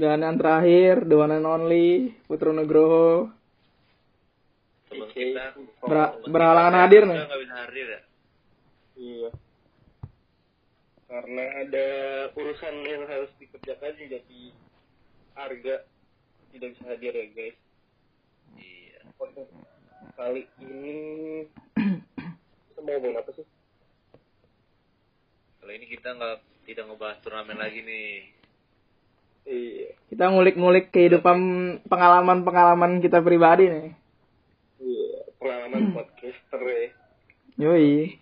Dan 0.00 0.24
yang 0.24 0.40
terakhir, 0.40 1.04
the 1.04 1.12
one 1.12 1.28
and 1.28 1.44
only, 1.44 2.16
Putra 2.24 2.56
Nugroho. 2.56 3.28
Kita 5.12 5.52
Ber- 5.84 6.24
berhalangan 6.24 6.74
hadir 6.80 7.04
nih. 7.04 7.20
bisa 7.20 7.56
hadir 7.60 7.86
ya 7.86 8.00
Iya. 8.96 9.30
Karena 11.04 11.44
ada 11.60 11.86
urusan 12.32 12.74
yang 12.88 13.04
harus 13.04 13.28
dikerjakan 13.36 13.92
jadi 14.00 14.42
harga 15.36 15.84
tidak 16.50 16.68
bisa 16.74 16.84
hadir 16.88 17.12
ya 17.12 17.26
guys. 17.30 17.58
Iya. 18.56 18.98
Kali 20.16 20.42
ini 20.64 20.96
kita 22.72 22.80
mau 22.80 22.96
ngomong 22.96 23.20
apa 23.20 23.30
sih? 23.36 23.46
Kalau 25.60 25.72
ini 25.76 25.86
kita 25.86 26.08
nggak 26.16 26.36
tidak 26.64 26.84
ngebahas 26.88 27.18
turnamen 27.20 27.60
lagi 27.60 27.84
nih 27.84 28.39
Iya. 29.46 29.96
Kita 30.10 30.24
ngulik-ngulik 30.30 30.90
kehidupan 30.90 31.38
pengalaman-pengalaman 31.86 33.00
kita 33.00 33.22
pribadi 33.22 33.70
nih. 33.70 33.88
Iya. 34.80 35.18
Pengalaman 35.40 35.82
podcaster 35.96 36.60
ya. 36.64 36.88
Yoi. 37.60 38.16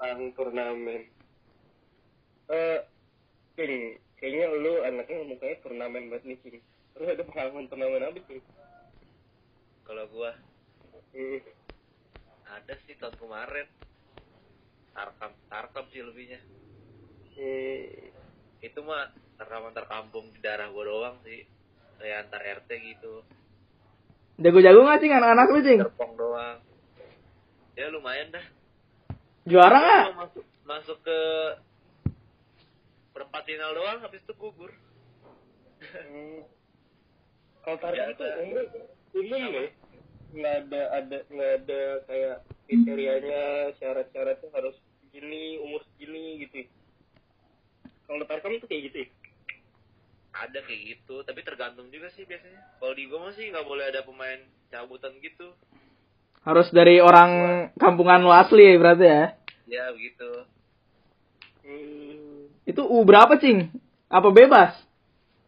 tentang 0.00 0.32
turnamen. 0.32 1.04
Eh, 2.48 2.80
King, 3.52 4.00
kayaknya 4.16 4.48
lu 4.48 4.80
anaknya 4.80 5.28
mukanya 5.28 5.56
turnamen 5.60 6.08
banget 6.08 6.24
nih, 6.24 6.38
King. 6.40 6.56
Terus 6.96 7.08
ada 7.12 7.22
pengalaman 7.28 7.68
turnamen 7.68 8.08
apa, 8.08 8.18
King? 8.24 8.40
Kalau 9.84 10.04
gua 10.08 10.32
Hmm. 11.10 11.42
ada 12.46 12.74
sih 12.86 12.94
tahun 12.94 13.14
kemarin 13.18 13.66
Tarkam 14.94 15.34
Tarkam 15.50 15.84
sih 15.90 16.02
lebihnya 16.02 16.38
Hmm. 17.34 18.19
Itu 18.60 18.84
mah 18.84 19.08
tarkam 19.40 19.68
antar 19.68 19.88
kampung 19.88 20.30
di 20.32 20.38
daerah 20.44 20.68
gua 20.72 20.84
doang 20.84 21.16
sih 21.24 21.44
Kayak 22.00 22.28
antar 22.28 22.40
RT 22.64 22.70
gitu 22.96 23.24
Jago-jago 24.40 24.84
gak 24.88 25.00
cing 25.04 25.12
anak-anak 25.12 25.46
lu 25.52 25.60
cing? 25.60 25.78
Terpong 25.84 26.12
doang 26.16 26.58
Ya 27.76 27.88
lumayan 27.92 28.32
dah 28.32 28.44
Juara 29.48 29.78
gak? 29.80 30.02
Cuma 30.12 30.16
masuk 30.28 30.44
masuk 30.64 30.98
ke 31.02 31.18
perempat 33.10 33.42
final 33.42 33.74
doang 33.74 33.98
habis 34.04 34.22
itu 34.22 34.34
gugur 34.38 34.70
Hmm. 35.80 36.44
Kalau 37.64 37.76
Nggak 37.80 37.84
tarik 37.88 38.00
itu 38.12 38.24
ada. 38.24 38.36
umum, 38.44 38.66
umum 39.16 39.42
ya? 39.48 39.64
Nggak 40.30 40.54
ada, 40.64 40.82
ada, 40.92 41.18
nggak 41.32 41.52
ada 41.64 41.82
kayak 42.04 42.36
kriterianya, 42.68 43.44
syarat-syaratnya 43.80 44.48
harus 44.54 44.76
gini, 45.10 45.56
umur 45.58 45.80
segini 45.88 46.44
gitu. 46.44 46.68
Ya? 48.10 48.16
Kalau 48.16 48.24
tarkam 48.26 48.52
itu 48.58 48.66
kayak 48.66 48.82
gitu 48.90 48.98
ya? 49.06 49.08
ada 50.30 50.62
kayak 50.62 50.82
gitu 50.96 51.26
tapi 51.26 51.42
tergantung 51.42 51.90
juga 51.90 52.06
sih 52.14 52.22
biasanya 52.22 52.62
kalau 52.78 52.94
di 52.94 53.04
gua 53.10 53.28
masih 53.30 53.50
nggak 53.50 53.66
boleh 53.66 53.84
ada 53.90 54.06
pemain 54.06 54.40
cabutan 54.70 55.12
gitu 55.20 55.52
Harus 56.40 56.72
dari 56.72 57.02
orang 57.04 57.68
kampungan 57.76 58.24
lu 58.24 58.32
asli 58.32 58.78
berarti 58.80 59.06
ya? 59.06 59.24
ya 59.68 59.84
begitu 59.92 60.46
Hmm. 61.60 62.48
Itu 62.64 62.82
U 62.88 63.04
berapa 63.04 63.36
cing? 63.36 63.68
Apa 64.08 64.32
bebas? 64.32 64.72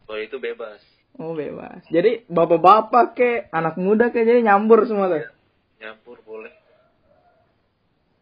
kalau 0.05 0.21
itu 0.21 0.37
bebas 0.37 0.79
Oh 1.17 1.33
bebas. 1.37 1.81
Jadi 1.89 2.25
bapak-bapak 2.29 3.05
ke 3.17 3.29
anak 3.53 3.77
muda 3.77 4.09
ke 4.13 4.21
jadi 4.25 4.45
nyambur 4.45 4.85
semua 4.85 5.09
tuh. 5.09 5.25
nyampur 5.81 6.21
boleh 6.21 6.53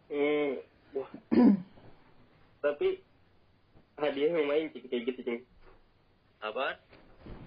Hmm. 0.07 0.61
Wah. 0.95 1.09
Tapi 2.63 2.87
hadiahnya 4.01 4.37
lumayan 4.37 4.67
sih 4.69 4.81
kayak 4.81 5.03
gitu 5.07 5.21
sih. 5.23 5.39
apaan 6.39 6.73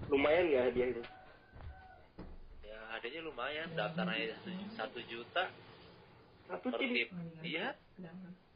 Lumayan 0.07 0.47
nggak 0.47 0.63
hadiahnya? 0.69 1.03
ya 2.61 2.77
adanya 2.93 3.19
lumayan 3.21 3.67
daftar 3.73 4.07
aja 4.07 4.35
satu- 4.73 5.03
juta 5.03 5.51
Satu 6.45 6.67
per 6.69 6.79
tim. 6.79 6.93
tim 6.93 7.09
iya 7.41 7.73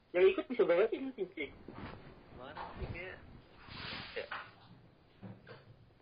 Yang 0.09 0.26
ikut 0.34 0.46
bisa 0.48 0.64
banget 0.64 0.88
sih 0.90 1.00
tim 1.12 1.28
sih. 1.36 1.50
mana 2.34 2.62
sih 2.78 2.88
kayak 2.90 3.18
ya 4.16 4.26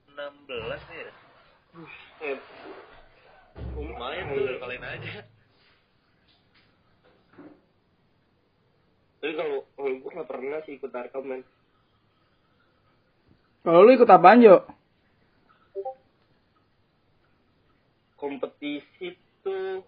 enam 0.08 0.34
belas 0.46 0.82
nih 0.86 1.00
ya 1.00 1.12
Eh. 2.24 2.40
lumayan 3.74 4.26
tuh 4.28 4.58
kalian 4.60 4.86
aja 4.86 5.14
Tapi 9.18 9.34
kalau 9.34 9.66
kalau 9.74 9.92
gue 9.98 10.12
nggak 10.14 10.30
pernah 10.30 10.60
sih 10.64 10.78
ikut 10.78 10.92
tarkam 10.92 11.26
man. 11.26 11.42
Kalau 13.68 13.84
lu 13.84 14.00
ikut 14.00 14.08
apaan 14.08 14.40
Jo? 14.40 14.64
Kompetisi 18.16 19.12
tuh 19.44 19.84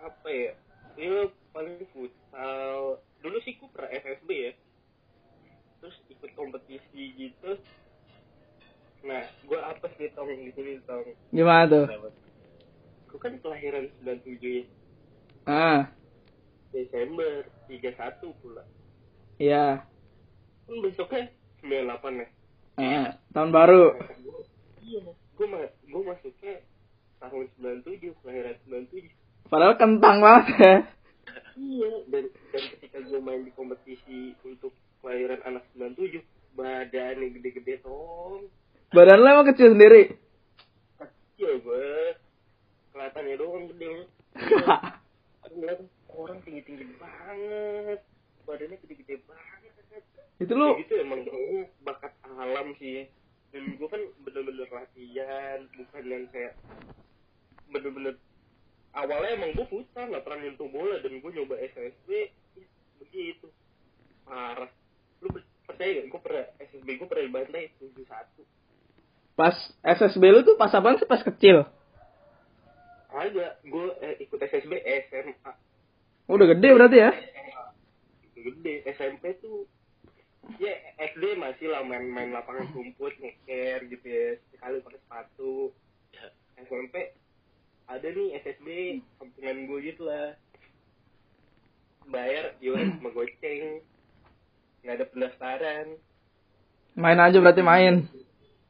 apa 0.00 0.28
ya? 0.32 0.56
Ya 0.96 1.28
paling 1.52 1.84
futsal. 1.92 3.04
Dulu 3.20 3.36
sih 3.44 3.60
gue 3.60 3.68
pernah 3.76 3.92
FFB 3.92 4.30
ya. 4.32 4.52
Terus 5.84 6.00
ikut 6.08 6.32
kompetisi 6.32 7.12
gitu. 7.20 7.60
Nah, 9.04 9.28
gue 9.44 9.60
apa 9.60 9.84
sih 10.00 10.08
tong 10.16 10.32
di 10.32 10.56
sini 10.56 10.80
tong? 10.88 11.12
Gimana 11.28 11.68
tuh? 11.68 11.84
Gue 13.04 13.20
kan 13.20 13.36
kelahiran 13.36 13.84
97 14.00 14.64
ya. 14.64 14.64
Ah, 15.44 15.92
Desember 16.72 17.44
31 17.68 18.32
pula. 18.40 18.64
iya. 19.36 19.84
Kan 20.64 20.80
besoknya 20.80 21.28
98 21.62 22.20
ya. 22.20 22.28
Ah, 22.80 23.08
tahun 23.36 23.50
baru. 23.52 23.84
Iya, 24.80 25.00
gue 25.12 25.46
ma 25.46 25.60
gue 25.68 26.02
masuknya 26.02 26.54
tahun 27.20 27.44
97, 27.84 28.16
kelahiran 28.24 28.56
97. 28.64 29.10
Padahal 29.52 29.74
kentang 29.76 30.24
banget 30.24 30.46
ya. 30.56 30.76
Iya, 31.60 31.92
dan 32.08 32.24
dan 32.54 32.62
ketika 32.76 32.98
gue 33.04 33.20
main 33.20 33.44
di 33.44 33.52
kompetisi 33.52 34.32
untuk 34.46 34.72
kelahiran 35.04 35.40
anak 35.44 35.64
97, 35.76 36.24
badannya 36.56 37.28
gede-gede 37.36 37.84
tong. 37.84 38.48
Badan 38.90 39.20
lu 39.22 39.28
emang 39.28 39.48
kecil 39.52 39.76
sendiri. 39.76 40.16
Kecil 40.98 41.62
gue. 41.62 42.16
Kelihatannya 42.90 43.34
doang 43.38 43.70
gede. 43.70 44.08
Ngeliat 45.54 45.80
orang 46.10 46.38
tinggi-tinggi 46.42 46.86
banget. 46.98 48.00
Badannya 48.48 48.76
gede-gede 48.82 49.20
banget. 49.28 49.59
Itu 50.40 50.52
lu 50.56 50.72
Ya 50.72 50.80
gitu 50.82 50.94
emang 50.96 51.20
kayaknya 51.26 51.62
bakat 51.84 52.12
alam 52.24 52.72
sih. 52.80 53.08
Dan 53.50 53.76
gue 53.76 53.88
kan 53.90 54.02
bener-bener 54.24 54.68
latihan 54.70 55.58
bukan 55.74 56.04
yang 56.06 56.24
kayak 56.30 56.54
bener-bener 57.70 58.14
awalnya 58.94 59.36
emang 59.36 59.50
gue 59.54 59.66
futsal 59.68 60.06
nggak 60.10 60.22
pernah 60.26 60.38
nyentuh 60.42 60.70
bola 60.70 60.96
dan 61.02 61.12
gue 61.18 61.30
nyoba 61.34 61.54
SSB 61.60 62.08
ya, 62.56 62.66
begitu. 63.02 63.46
Parah. 64.24 64.70
Lu 65.20 65.28
per- 65.34 65.46
percaya 65.66 65.90
gak 66.02 66.08
gue 66.08 66.20
pernah 66.22 66.44
SSB 66.62 66.88
gue 66.98 67.08
pernah 67.10 67.24
dibantai 67.26 67.74
tujuh 67.78 68.06
satu. 68.06 68.42
Pas 69.34 69.54
SSB 69.82 70.22
lu 70.30 70.40
tuh 70.46 70.56
pas 70.56 70.72
apaan 70.72 70.96
sih? 70.96 71.06
Pas 71.06 71.22
kecil? 71.22 71.66
ada. 73.10 73.46
Gue 73.66 73.86
eh, 74.00 74.14
ikut 74.22 74.38
SSB 74.38 74.72
SMA 75.10 75.52
Oh, 76.30 76.38
udah 76.38 76.46
gede 76.54 76.68
berarti 76.70 76.96
ya? 77.02 77.10
gede. 78.38 78.86
SMP 78.94 79.34
tuh 79.42 79.66
ya 80.60 80.74
SD 81.00 81.36
masih 81.36 81.68
lah 81.68 81.84
main-main 81.84 82.32
lapangan 82.32 82.68
rumput 82.72 83.12
ngeker 83.20 83.88
gitu 83.88 84.06
ya. 84.06 84.28
Sekali 84.52 84.80
pakai 84.80 85.00
sepatu. 85.00 85.72
Ya. 86.16 86.26
SMP 86.60 86.94
ada 87.90 88.06
nih 88.06 88.38
SSB 88.44 88.66
kampungan 89.20 89.56
gue 89.68 89.78
gitu 89.84 90.02
lah. 90.08 90.36
Bayar 92.08 92.56
iuran 92.60 92.92
sama 92.98 93.10
goceng. 93.12 93.84
Nggak 94.84 94.96
ada 94.96 95.06
pendaftaran. 95.12 95.86
Main 96.96 97.20
aja 97.20 97.38
berarti 97.38 97.62
main. 97.62 98.08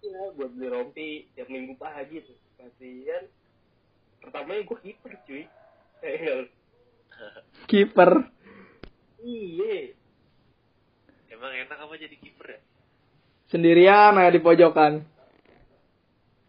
ya 0.00 0.32
buat 0.32 0.48
beli 0.56 0.68
rompi 0.72 1.28
tiap 1.36 1.52
minggu 1.52 1.76
pagi 1.76 2.24
tuh 2.24 2.36
latihan. 2.58 3.24
Pertamanya 4.20 4.64
gue 4.66 4.78
kiper 4.82 5.12
cuy. 5.28 5.44
Kiper. 7.68 8.12
iya 9.20 9.92
emang 11.40 11.56
enak 11.56 11.78
apa 11.80 11.94
jadi 11.96 12.16
kiper 12.20 12.46
ya? 12.52 12.60
Sendirian 13.48 14.12
aja 14.20 14.28
di 14.28 14.44
pojokan. 14.44 15.00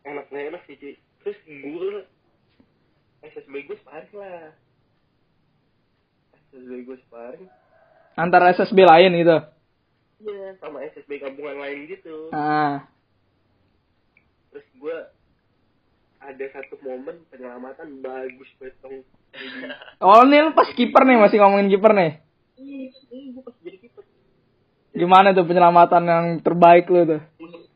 enak 0.04 0.28
nggak 0.28 0.46
enak 0.52 0.62
sih 0.68 0.76
cuy. 0.76 0.94
Terus 1.24 1.40
gue 1.48 2.04
SSB 3.24 3.54
gue 3.72 3.78
sparring 3.80 4.16
lah. 4.20 4.52
SSB 6.52 6.84
gue 6.84 6.98
sparring. 7.08 7.48
Antara 8.20 8.52
SSB 8.52 8.84
lain 8.84 9.16
gitu. 9.16 9.38
iya 10.22 10.54
sama 10.60 10.84
SSB 10.92 11.24
kampungan 11.24 11.58
lain 11.58 11.88
gitu. 11.88 12.30
Ah, 12.36 12.86
terus 14.52 14.68
gue 14.78 14.98
ada 16.22 16.46
satu 16.54 16.78
momen 16.86 17.26
penyelamatan 17.34 18.06
bagus 18.06 18.46
banget 18.62 18.78
dong 18.86 19.02
Oh, 19.98 20.22
nih 20.28 20.46
lu 20.46 20.52
pas 20.54 20.70
kiper 20.76 21.08
nih 21.08 21.18
masih 21.18 21.40
ngomongin 21.42 21.72
kiper 21.72 21.96
nih. 21.96 22.12
Ih, 22.62 22.94
ih, 23.10 23.34
gua 23.34 23.50
pas 23.50 23.56
jadi 23.64 23.81
Gimana 24.92 25.32
tuh 25.32 25.44
penyelamatan 25.44 26.04
yang 26.04 26.26
terbaik 26.40 26.86
lu 26.88 27.08
tuh? 27.08 27.22
Mus- 27.40 27.70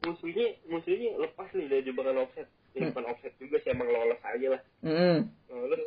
musuhnya 0.00 0.46
musuhnya 0.66 1.16
lepas 1.18 1.48
nih 1.52 1.66
dari 1.66 1.82
jebakan 1.82 2.22
offset. 2.22 2.48
Ya, 2.70 2.86
Hmm. 2.86 2.92
bukan 2.92 3.04
offset 3.08 3.32
juga 3.36 3.56
sih 3.58 3.70
emang 3.70 3.88
lolos 3.88 4.20
aja 4.22 4.46
lah. 4.48 4.62
Mm. 4.80 5.18
lolos. 5.48 5.82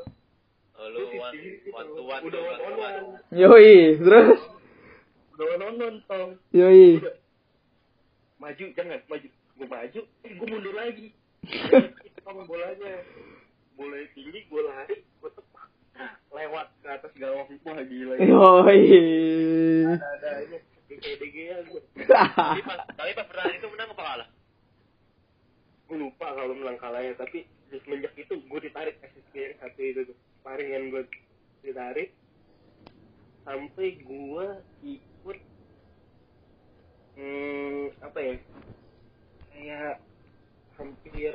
Oh, 0.73 0.89
lu 0.89 1.05
Terus 1.05 1.13
one, 1.15 1.37
one 1.69 1.87
to 1.87 2.01
one. 2.01 2.21
udah 2.25 2.41
one 2.41 2.59
on 2.59 2.73
one. 2.75 2.99
Yoi, 3.29 3.73
terus? 3.95 4.41
Udah 5.31 5.45
one 5.47 5.63
on 5.63 5.75
one 5.77 5.97
tong 6.03 6.31
yoi. 6.49 6.97
udah. 6.97 7.15
Maju 8.37 8.63
jangan 8.73 8.99
maju. 9.05 9.27
Gue 9.53 9.67
maju 9.69 10.01
eh 10.01 10.31
gue 10.33 10.47
mundur 10.49 10.73
lagi. 10.73 11.07
Tong 12.25 12.41
bolanya. 12.43 12.93
Bola 13.73 13.97
tinggi 14.11 14.41
gue 14.43 14.61
lari 14.61 14.97
gue 14.97 15.29
lewat 16.33 16.67
ke 16.81 16.87
atas 16.89 17.13
gawang 17.15 17.47
wah 17.61 17.79
gila 17.85 18.13
ya. 18.17 18.25
Yoi. 18.25 18.81
ada 19.85 20.07
ada 20.17 20.57
ini 20.89 21.13
DG 21.17 21.37
ya 21.37 21.57
gue 21.65 21.81
Tapi 22.09 22.61
pas, 22.65 22.79
tapi 22.93 23.11
pas 23.13 23.25
pertandingan 23.29 23.61
itu 23.61 23.69
menang 23.69 23.89
apa 23.93 24.03
kalah? 24.03 24.29
gue 25.93 25.97
lupa 26.09 26.27
kalau 26.33 26.57
menang 26.57 26.77
kalahnya 26.81 27.13
tapi 27.21 27.45
semenjak 27.69 28.13
itu 28.17 28.33
gue 28.37 28.59
ditarik 28.65 28.97
SSB 29.01 29.33
yang 29.37 29.55
satu 29.61 29.81
itu 29.81 30.01
tuh 30.09 30.17
paringan 30.41 30.89
gue 30.89 31.03
ditarik 31.61 32.09
sampai 33.45 34.01
gue 34.01 34.45
ikut 34.81 35.37
hmm, 37.13 37.83
apa 38.01 38.19
ya 38.21 38.35
kayak 39.53 39.95
hampir 40.81 41.33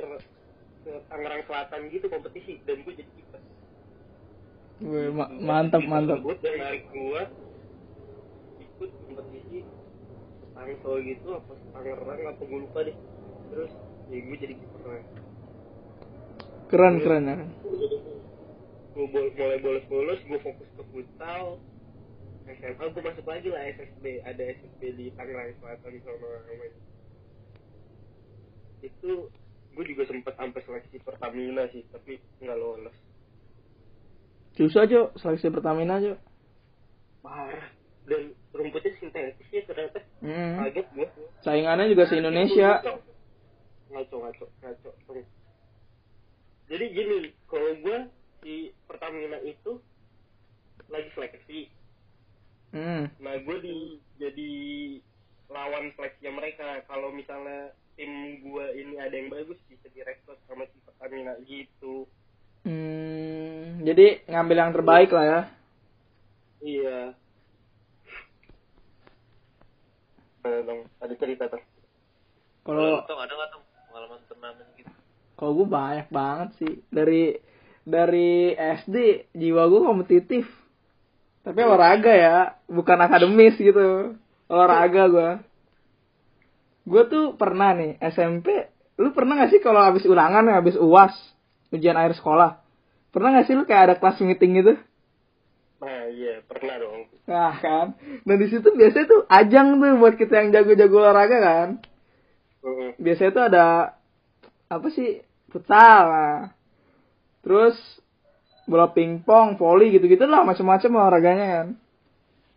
ke 0.83 0.91
Tangerang 1.07 1.43
Selatan 1.47 1.81
gitu 1.91 2.05
kompetisi 2.11 2.59
dan 2.67 2.83
gue 2.83 2.93
jadi 2.99 3.11
kiper 3.15 3.41
Wih, 4.79 5.11
ma- 5.11 5.27
mantap 5.27 5.83
mantap. 5.83 6.23
Gue 6.23 6.39
narik 6.39 6.87
gue 6.87 7.21
ikut 8.63 8.89
kompetisi 9.07 9.59
Tangsel 10.55 10.95
gitu 11.03 11.27
apa 11.35 11.51
Tangerang 11.75 12.21
apa 12.31 12.41
gue 12.47 12.59
lupa 12.63 12.79
deh. 12.87 12.95
Terus 13.51 13.71
ya 14.07 14.17
gue 14.23 14.37
jadi 14.39 14.53
kiper. 14.55 15.03
Keren 16.71 16.95
keren 17.03 17.23
ya. 17.27 17.37
gue 18.99 19.05
mulai 19.35 19.59
bolos-bolos 19.63 20.19
gue 20.27 20.39
fokus 20.43 20.69
ke 20.75 20.83
futsal. 20.91 21.59
SMA 22.49 22.85
gue 22.89 23.03
masuk 23.03 23.25
lagi 23.29 23.47
lah 23.51 23.61
SSB 23.77 24.25
ada 24.25 24.41
SSB 24.41 24.81
di 24.97 25.05
Tangerang 25.13 25.53
Selatan 25.61 25.93
sama 26.01 26.29
itu 28.79 29.11
gue 29.75 29.85
juga 29.85 30.03
sempet 30.07 30.33
sampai 30.33 30.61
seleksi 30.65 30.97
Pertamina 31.03 31.67
sih 31.69 31.83
tapi 31.91 32.17
nggak 32.41 32.57
lolos 32.57 32.95
Susah 34.59 34.83
Jo, 34.85 35.15
seleksi 35.15 35.47
Pertamina 35.47 36.03
Jo. 36.03 36.19
parah 37.19 37.67
dan 38.03 38.31
rumputnya 38.51 38.91
sintetis 38.97 39.47
ya 39.51 39.61
ternyata 39.63 39.99
Mm. 40.19 40.55
kaget 40.59 40.87
gue 40.91 41.07
Saingannya 41.39 41.87
juga 41.87 42.07
se 42.07 42.15
Indonesia. 42.15 42.79
ngaco 43.89 44.15
ngaco 44.19 44.45
ngaco 44.61 44.89
jadi 46.67 46.85
gini 46.91 47.17
kalau 47.45 47.71
gue 47.79 47.97
di 48.39 48.55
Pertamina 48.83 49.39
itu 49.41 49.79
lagi 50.87 51.09
seleksi 51.13 51.59
Hmm. 52.69 53.09
Nah, 53.17 53.33
gue 53.41 53.57
di 53.65 53.77
jadi 54.21 54.51
lawan 55.49 55.89
seleksinya 55.97 56.37
mereka. 56.37 56.85
Kalau 56.85 57.09
misalnya 57.09 57.73
tim 57.97 58.45
gue 58.45 58.65
ini 58.77 58.93
ada 58.93 59.09
yang 59.09 59.33
bagus, 59.33 59.57
bisa 59.65 59.89
direkrut 59.89 60.37
sama 60.45 60.69
si 60.69 60.77
Pertamina 60.85 61.33
gitu. 61.49 62.05
Hmm, 62.67 63.83
jadi 63.87 64.27
ngambil 64.27 64.57
yang 64.59 64.71
terbaik 64.75 65.09
lah 65.15 65.25
ya. 65.25 65.41
Iya. 66.59 66.99
Dong, 70.43 70.81
ada 70.99 71.13
cerita 71.15 71.47
tuh. 71.47 71.63
Kalau 72.67 73.03
ada 73.03 73.33
nggak 73.33 73.49
tuh 73.53 73.61
pengalaman 73.89 74.19
turnamen 74.27 74.67
gitu? 74.75 74.91
kalau 75.39 75.55
gue 75.55 75.67
banyak 75.71 76.07
banget 76.11 76.49
sih 76.59 76.73
dari 76.91 77.31
dari 77.87 78.51
SD 78.53 79.31
jiwa 79.31 79.71
gue 79.71 79.81
kompetitif. 79.87 80.45
Tapi 81.47 81.59
olahraga 81.63 82.11
ya, 82.11 82.37
bukan 82.67 82.99
akademis 82.99 83.55
gitu. 83.55 84.19
Olahraga 84.51 85.03
gue. 85.07 85.29
Gue 86.83 87.03
tuh 87.07 87.39
pernah 87.39 87.71
nih 87.71 87.95
SMP. 88.03 88.67
Lu 88.99 89.15
pernah 89.15 89.39
gak 89.39 89.55
sih 89.55 89.63
kalau 89.63 89.79
habis 89.79 90.03
ulangan, 90.03 90.43
habis 90.51 90.75
uas, 90.75 91.15
ujian 91.73 91.97
akhir 91.97 92.17
sekolah? 92.21 92.61
Pernah 93.09 93.41
gak 93.41 93.45
sih 93.49 93.57
lu 93.57 93.65
kayak 93.65 93.83
ada 93.89 93.95
kelas 93.97 94.21
meeting 94.21 94.51
gitu? 94.61 94.73
Nah, 95.79 96.11
iya, 96.11 96.43
pernah 96.43 96.75
dong. 96.75 97.07
Nah 97.29 97.55
kan, 97.61 97.95
nah 98.27 98.35
di 98.35 98.47
situ 98.51 98.67
biasanya 98.73 99.05
tuh 99.05 99.21
ajang 99.29 99.79
tuh 99.79 99.95
buat 100.01 100.17
kita 100.17 100.33
yang 100.43 100.49
jago-jago 100.51 100.97
olahraga 100.97 101.37
kan. 101.39 101.69
Biasanya 102.99 103.31
tuh 103.31 103.43
ada 103.47 103.65
apa 104.67 104.87
sih 104.91 105.23
futsal, 105.53 106.03
nah. 106.09 106.41
terus 107.45 107.77
bola 108.69 108.91
pingpong, 108.91 109.57
volley 109.57 109.93
gitu-gitu 109.93 110.25
lah 110.29 110.45
macam-macam 110.45 110.89
olahraganya 110.99 111.47
kan. 111.47 111.67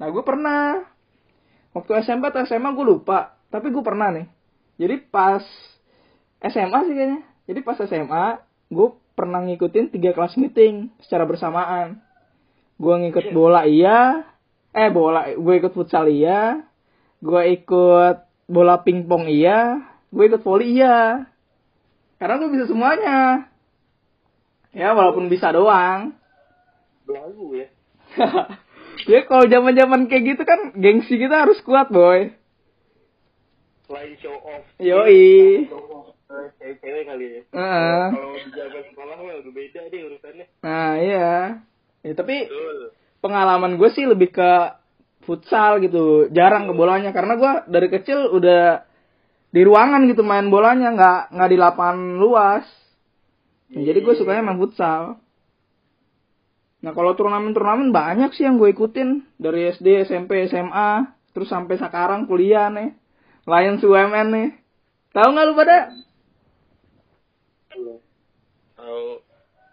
Nah 0.02 0.06
gue 0.10 0.22
pernah 0.26 0.82
waktu 1.72 2.04
SMP 2.04 2.28
atau 2.28 2.44
SMA 2.44 2.74
gue 2.74 2.86
lupa, 2.88 3.38
tapi 3.48 3.72
gue 3.72 3.84
pernah 3.84 4.12
nih. 4.12 4.26
Jadi 4.76 4.98
pas 5.08 5.44
SMA 6.42 6.78
sih 6.90 6.94
kayaknya. 6.96 7.20
Jadi 7.48 7.60
pas 7.64 7.78
SMA 7.80 8.24
gue 8.72 8.88
pernah 9.12 9.44
ngikutin 9.44 9.92
tiga 9.92 10.16
kelas 10.16 10.36
meeting 10.40 10.92
secara 11.04 11.28
bersamaan. 11.28 12.00
Gue 12.80 12.94
ngikut 12.98 13.30
bola 13.30 13.68
iya, 13.68 14.26
eh 14.72 14.90
bola 14.90 15.30
gue 15.36 15.54
ikut 15.60 15.76
futsal 15.76 16.08
iya, 16.08 16.64
gue 17.22 17.42
ikut 17.54 18.16
bola 18.48 18.80
pingpong 18.82 19.28
iya, 19.30 19.84
gue 20.10 20.24
ikut 20.26 20.42
volley 20.42 20.80
iya. 20.80 21.28
Karena 22.18 22.38
gue 22.38 22.50
bisa 22.54 22.66
semuanya. 22.70 23.50
Ya 24.72 24.96
walaupun 24.96 25.28
bisa 25.28 25.52
doang. 25.52 26.16
Belagu 27.04 27.52
ya. 27.52 27.68
ya 29.10 29.20
kalau 29.26 29.44
zaman-zaman 29.50 30.06
kayak 30.06 30.36
gitu 30.36 30.42
kan 30.46 30.72
gengsi 30.78 31.18
kita 31.18 31.44
harus 31.44 31.60
kuat 31.66 31.90
boy. 31.92 32.32
Selain 33.90 34.14
show 34.22 34.38
off. 34.38 34.64
Yoi. 34.80 35.66
Show 35.68 35.82
off 35.90 36.11
cewek-cewek 36.58 37.04
kali 37.06 37.24
ya. 37.24 37.40
Heeh. 37.52 38.04
Kalau 38.12 38.30
di 38.36 38.50
zaman 38.52 38.82
sekolah 38.92 39.14
mah 39.20 39.34
udah 39.40 39.52
beda 39.52 39.80
deh 39.88 40.00
urusannya. 40.06 40.46
Nah 40.64 40.90
iya. 40.98 41.32
Ya, 42.02 42.12
tapi 42.18 42.50
Betul. 42.50 42.96
pengalaman 43.22 43.78
gue 43.78 43.90
sih 43.94 44.04
lebih 44.08 44.34
ke 44.34 44.52
futsal 45.22 45.78
gitu. 45.78 46.28
Jarang 46.34 46.66
ke 46.66 46.74
bolanya 46.74 47.14
karena 47.14 47.38
gue 47.38 47.52
dari 47.70 47.88
kecil 47.92 48.32
udah 48.34 48.82
di 49.52 49.62
ruangan 49.62 50.08
gitu 50.08 50.24
main 50.24 50.48
bolanya 50.48 50.96
nggak 50.96 51.20
nggak 51.36 51.50
di 51.52 51.58
lapangan 51.60 51.98
luas. 52.18 52.66
Ya, 53.72 53.92
jadi 53.92 54.04
gue 54.04 54.14
sukanya 54.16 54.52
main 54.52 54.58
futsal. 54.58 55.22
Nah 56.82 56.92
kalau 56.92 57.14
turnamen-turnamen 57.14 57.94
banyak 57.94 58.34
sih 58.34 58.42
yang 58.42 58.58
gue 58.58 58.74
ikutin 58.74 59.22
dari 59.38 59.70
SD, 59.70 60.10
SMP, 60.10 60.50
SMA, 60.50 61.14
terus 61.30 61.46
sampai 61.46 61.78
sekarang 61.78 62.26
kuliah 62.26 62.66
nih. 62.74 62.90
Lions 63.46 63.82
UMN 63.82 64.28
nih. 64.34 64.48
Tahu 65.14 65.28
nggak 65.30 65.46
lu 65.46 65.54
pada? 65.54 65.78
Tahu. 68.82 69.22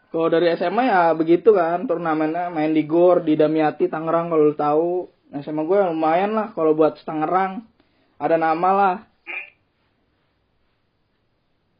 Kalau 0.09 0.27
dari 0.29 0.53
SMA 0.57 0.83
ya 0.89 1.13
begitu 1.17 1.53
kan 1.53 1.85
turnamennya 1.85 2.49
main 2.53 2.73
di 2.73 2.85
GOR 2.85 3.25
di 3.25 3.33
Damiati 3.33 3.89
Tangerang 3.89 4.29
kalau 4.29 4.53
lu 4.53 4.55
tahu. 4.57 4.89
Nah, 5.29 5.41
SMA 5.45 5.65
gue 5.65 5.77
lumayan 5.93 6.33
lah 6.33 6.53
kalau 6.53 6.73
buat 6.73 6.97
Tangerang. 7.01 7.65
Ada 8.21 8.37
nama 8.37 8.69
lah. 8.73 8.95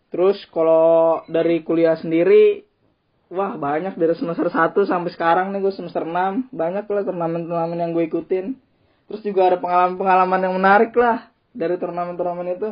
Terus 0.10 0.42
kalau 0.50 1.22
dari 1.30 1.62
kuliah 1.62 1.98
sendiri 1.98 2.66
wah 3.30 3.54
banyak 3.58 3.94
dari 3.94 4.18
semester 4.18 4.50
1 4.50 4.74
sampai 4.90 5.14
sekarang 5.14 5.54
nih 5.54 5.62
gue 5.62 5.74
semester 5.74 6.02
6 6.02 6.50
banyak 6.50 6.86
lah 6.90 7.04
turnamen-turnamen 7.06 7.78
yang 7.78 7.92
gue 7.94 8.10
ikutin. 8.10 8.58
Terus 9.10 9.22
juga 9.26 9.54
ada 9.54 9.58
pengalaman-pengalaman 9.58 10.50
yang 10.50 10.54
menarik 10.58 10.94
lah 10.94 11.30
dari 11.54 11.78
turnamen-turnamen 11.82 12.58
itu. 12.58 12.70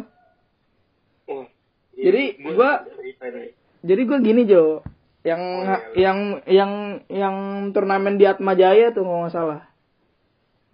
Jadi, 1.97 2.23
Gua 2.45 2.53
gua- 2.53 2.81
cerita 2.93 3.25
nih. 3.33 3.56
Jadi 3.85 4.01
gue 4.05 4.17
gini 4.21 4.41
Jo, 4.49 4.81
yang 5.27 5.41
Oh, 5.41 5.63
iya. 5.65 5.77
yang 5.95 6.19
yang 6.47 6.71
yang 7.11 7.35
turnamen 7.75 8.15
di 8.15 8.25
Atma 8.25 8.55
Jaya 8.55 8.95
tuh 8.95 9.03
kalau 9.03 9.27
nggak 9.27 9.35
salah. 9.35 9.61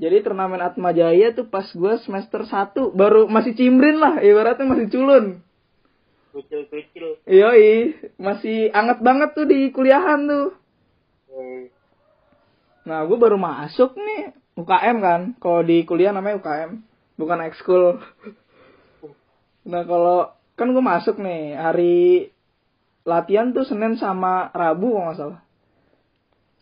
Jadi 0.01 0.25
turnamen 0.25 0.59
Atma 0.59 0.91
Jaya 0.91 1.31
tuh 1.31 1.47
pas 1.47 1.63
gue 1.63 1.93
semester 2.01 2.43
1 2.43 2.91
baru 2.93 3.29
masih 3.29 3.53
cimbrin 3.55 4.01
lah, 4.01 4.19
ibaratnya 4.19 4.67
masih 4.67 4.89
culun. 4.89 5.39
Kecil-kecil. 6.33 7.21
Yoi, 7.29 7.93
masih 8.17 8.73
anget 8.73 8.99
banget 9.05 9.37
tuh 9.37 9.45
di 9.45 9.69
kuliahan 9.69 10.25
tuh. 10.25 10.57
Hmm. 11.29 11.69
Nah, 12.89 13.05
gue 13.05 13.17
baru 13.21 13.37
masuk 13.37 13.93
nih 13.95 14.33
UKM 14.57 14.97
kan. 14.97 15.21
Kalau 15.37 15.61
di 15.61 15.85
kuliah 15.85 16.09
namanya 16.09 16.41
UKM, 16.41 16.81
bukan 17.21 17.39
ekskul. 17.47 18.01
Nah, 19.69 19.81
kalau 19.85 20.33
kan 20.57 20.73
gue 20.73 20.83
masuk 20.83 21.21
nih 21.21 21.53
hari 21.53 22.32
latihan 23.03 23.51
tuh 23.51 23.67
Senin 23.67 23.99
sama 23.99 24.51
Rabu 24.51 24.95
kalau 24.95 25.05
nggak 25.11 25.19
salah. 25.19 25.41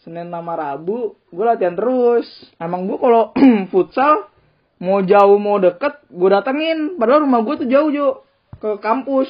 Senin 0.02 0.34
sama 0.34 0.58
Rabu 0.58 1.14
gue 1.30 1.46
latihan 1.46 1.78
terus. 1.78 2.26
Emang 2.58 2.90
gue 2.90 2.98
kalau 2.98 3.34
futsal 3.72 4.30
mau 4.82 5.06
jauh 5.06 5.38
mau 5.38 5.62
deket 5.62 6.02
gue 6.10 6.30
datengin. 6.30 6.98
Padahal 6.98 7.30
rumah 7.30 7.46
gue 7.46 7.66
tuh 7.66 7.70
jauh 7.70 7.90
jo 7.94 8.26
ke 8.58 8.82
kampus 8.82 9.30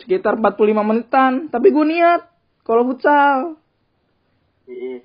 sekitar 0.00 0.40
45 0.40 0.80
menitan. 0.80 1.32
Tapi 1.52 1.68
gue 1.68 1.84
niat 1.84 2.24
kalau 2.64 2.88
futsal. 2.88 3.60
mm, 4.64 4.98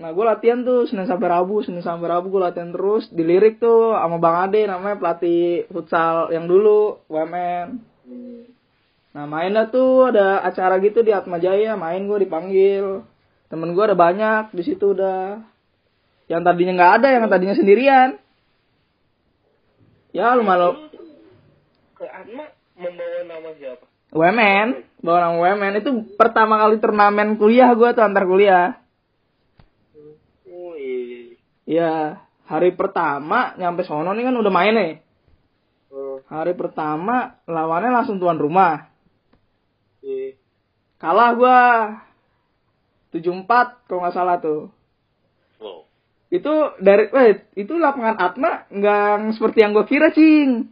Nah 0.00 0.16
gue 0.16 0.24
latihan 0.24 0.62
tuh 0.62 0.86
Senin 0.86 1.04
sampai 1.04 1.28
Rabu, 1.28 1.60
Senin 1.66 1.82
sampai 1.82 2.08
Rabu 2.08 2.30
gue 2.30 2.40
latihan 2.46 2.70
terus. 2.70 3.10
Dilirik 3.10 3.58
tuh 3.58 3.98
sama 3.98 4.22
Bang 4.22 4.48
Ade 4.48 4.70
namanya 4.70 4.96
pelatih 5.02 5.66
futsal 5.66 6.30
yang 6.30 6.46
dulu 6.46 7.02
UMN. 7.10 7.66
mm. 8.06 8.59
Nah 9.10 9.24
main 9.26 9.50
dah 9.50 9.66
tuh 9.66 10.14
ada 10.14 10.42
acara 10.46 10.78
gitu 10.78 11.02
di 11.02 11.10
Atma 11.10 11.42
Jaya, 11.42 11.74
main 11.74 12.06
gue 12.06 12.18
dipanggil. 12.22 13.02
Temen 13.50 13.74
gue 13.74 13.84
ada 13.84 13.98
banyak 13.98 14.54
di 14.54 14.62
situ 14.62 14.94
udah. 14.94 15.42
Yang 16.30 16.40
tadinya 16.46 16.72
nggak 16.78 16.92
ada, 17.02 17.08
yang 17.10 17.26
tadinya 17.26 17.56
sendirian. 17.58 18.14
Ya 20.14 20.34
lumayan 20.34 20.90
ke 21.94 22.06
Atma 22.06 22.50
membawa 22.74 23.20
nama 23.26 23.50
siapa? 23.58 23.84
UMN, 24.10 24.68
bawa 25.06 25.18
nama 25.22 25.34
UMN 25.38 25.74
itu 25.86 25.90
pertama 26.18 26.58
kali 26.58 26.82
turnamen 26.82 27.38
kuliah 27.38 27.70
gue 27.78 27.94
tuh 27.94 28.02
antar 28.02 28.26
kuliah. 28.26 28.74
Wih. 30.50 31.38
Iya, 31.62 32.18
hari 32.50 32.74
pertama 32.74 33.54
nyampe 33.54 33.86
sono 33.86 34.10
nih 34.10 34.26
kan 34.26 34.34
udah 34.34 34.50
main 34.50 34.74
nih. 34.74 34.92
Oh, 35.94 36.18
Hari 36.26 36.58
pertama 36.58 37.38
lawannya 37.46 37.94
langsung 37.94 38.18
tuan 38.18 38.38
rumah. 38.38 38.89
Kalah 41.00 41.32
gua 41.32 41.58
7-4 43.16 43.88
kalau 43.88 44.04
nggak 44.04 44.14
salah 44.14 44.36
tuh. 44.38 44.68
Wow. 45.56 45.88
Itu 46.28 46.76
dari 46.78 47.08
eh 47.08 47.40
itu 47.56 47.72
lapangan 47.80 48.20
Atma 48.20 48.68
nggak 48.68 49.34
seperti 49.40 49.64
yang 49.64 49.72
gua 49.72 49.88
kira, 49.88 50.12
Cing. 50.12 50.68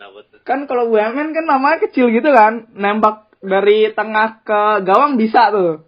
Nah. 0.00 0.08
Kan 0.44 0.64
kalau 0.68 0.92
BUMN 0.92 1.32
kan 1.32 1.44
namanya 1.44 1.84
kecil 1.88 2.12
gitu 2.12 2.28
kan, 2.28 2.68
nembak 2.72 3.32
dari 3.44 3.92
tengah 3.92 4.44
ke 4.44 4.60
gawang 4.84 5.20
bisa 5.20 5.52
tuh. 5.52 5.84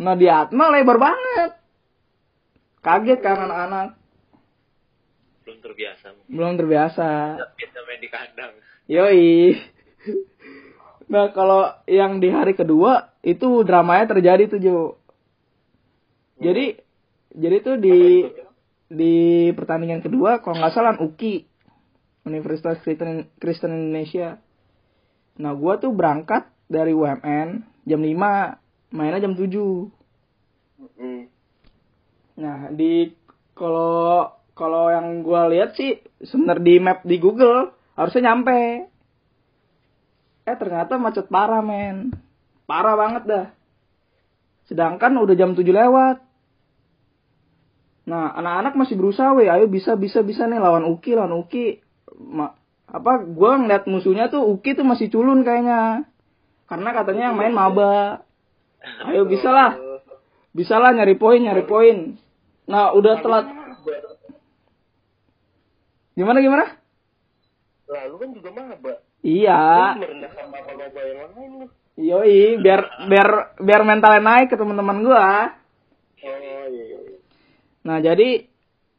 Nah 0.00 0.16
di 0.16 0.26
Atma 0.26 0.72
lebar 0.72 0.96
banget. 0.96 1.60
Kaget 2.84 3.20
kan 3.24 3.48
anak-anak. 3.48 3.96
Belum 5.44 5.58
terbiasa. 5.60 6.06
Belum 6.28 6.52
terbiasa. 6.56 7.08
Biasa 7.56 7.78
main 7.84 8.00
di 8.00 8.08
kandang. 8.08 8.52
Yoi. 8.88 9.56
Nah 11.14 11.30
kalau 11.30 11.70
yang 11.86 12.18
di 12.18 12.26
hari 12.26 12.58
kedua 12.58 13.14
itu 13.22 13.62
dramanya 13.62 14.10
terjadi 14.10 14.50
tuh 14.50 14.58
Jo. 14.58 14.78
Jadi 16.42 16.74
jadi 17.30 17.56
tuh 17.62 17.78
di 17.78 18.26
di 18.90 19.14
pertandingan 19.54 20.02
kedua 20.02 20.42
kalau 20.42 20.58
nggak 20.58 20.74
salah 20.74 20.98
UKI 20.98 21.46
Universitas 22.26 22.82
Kristen, 22.82 23.30
Kristen 23.38 23.70
Indonesia. 23.70 24.42
Nah 25.38 25.54
gua 25.54 25.78
tuh 25.78 25.94
berangkat 25.94 26.50
dari 26.66 26.90
UMN 26.90 27.62
jam 27.86 28.00
5 28.02 28.90
mainnya 28.90 29.22
jam 29.22 29.38
7. 29.38 29.54
Mm. 30.98 31.22
Nah 32.42 32.58
di 32.74 33.14
kalau 33.54 34.34
kalau 34.58 34.90
yang 34.90 35.22
gua 35.22 35.46
lihat 35.46 35.78
sih 35.78 36.02
sebenarnya 36.26 36.66
di 36.66 36.74
map 36.82 36.98
di 37.06 37.22
Google 37.22 37.70
harusnya 37.94 38.34
nyampe. 38.34 38.90
Eh 40.44 40.56
ternyata 40.60 41.00
macet 41.00 41.26
parah 41.32 41.64
men. 41.64 42.12
Parah 42.68 42.96
banget 42.96 43.22
dah. 43.24 43.46
Sedangkan 44.68 45.16
udah 45.20 45.36
jam 45.36 45.56
7 45.56 45.64
lewat. 45.64 46.20
Nah, 48.04 48.36
anak-anak 48.36 48.76
masih 48.76 49.00
berusaha 49.00 49.32
weh, 49.32 49.48
ayo 49.48 49.64
bisa 49.64 49.96
bisa 49.96 50.20
bisa 50.20 50.44
nih 50.44 50.60
lawan 50.60 50.84
Uki, 50.84 51.16
lawan 51.16 51.40
Uki. 51.40 51.80
Ma 52.20 52.52
apa 52.84 53.24
gua 53.26 53.56
ngeliat 53.58 53.88
musuhnya 53.88 54.28
tuh 54.28 54.44
Uki 54.44 54.76
tuh 54.76 54.84
masih 54.84 55.08
culun 55.08 55.40
kayaknya. 55.40 56.04
Karena 56.68 56.90
katanya 56.92 57.32
yang 57.32 57.36
main 57.36 57.56
maba. 57.56 58.24
Ayo 59.08 59.24
bisa 59.24 59.48
lah. 59.48 59.80
Bisa 60.52 60.76
lah 60.76 60.92
nyari 60.92 61.16
poin, 61.16 61.40
nyari 61.40 61.64
poin. 61.64 62.20
Nah, 62.68 62.92
udah 62.92 63.20
telat. 63.24 63.48
Gimana 66.14 66.38
gimana? 66.44 66.64
Lalu 67.88 68.14
kan 68.20 68.28
juga 68.36 68.48
maba. 68.52 68.92
Iya. 69.24 69.96
Yoi, 71.96 72.60
biar 72.60 73.08
biar 73.08 73.28
biar 73.56 73.82
mentalnya 73.88 74.20
naik 74.20 74.52
ke 74.52 74.56
teman-teman 74.60 75.00
gua. 75.00 75.56
Oh 76.24 76.38
iya 76.40 76.68
iya. 76.68 76.98
Nah, 77.88 78.04
jadi 78.04 78.48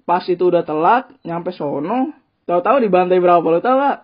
pas 0.06 0.26
itu 0.26 0.42
udah 0.50 0.66
telat 0.66 1.14
nyampe 1.22 1.54
sono, 1.54 2.14
tahu-tahu 2.50 2.82
dibantai 2.82 3.22
berapa 3.22 3.42
lo 3.42 3.62
tau 3.62 3.78
gak? 3.78 4.00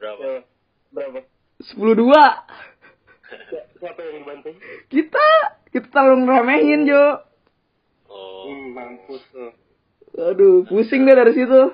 Berapa? 0.00 0.44
Berapa? 0.92 1.18
10-2. 1.60 2.12
Ya, 3.52 3.62
siapa 3.80 4.00
yang 4.04 4.14
dibantai? 4.24 4.52
Kita 4.92 5.28
kita 5.72 5.86
terlalu 5.88 6.28
ngeremehin, 6.28 6.80
Jo. 6.84 7.04
Oh. 8.12 8.48
Hmm, 8.48 8.76
mampus 8.76 9.24
lu. 9.32 9.48
Aduh, 10.12 10.68
pusing 10.68 11.08
deh 11.08 11.16
dari 11.16 11.32
situ. 11.32 11.72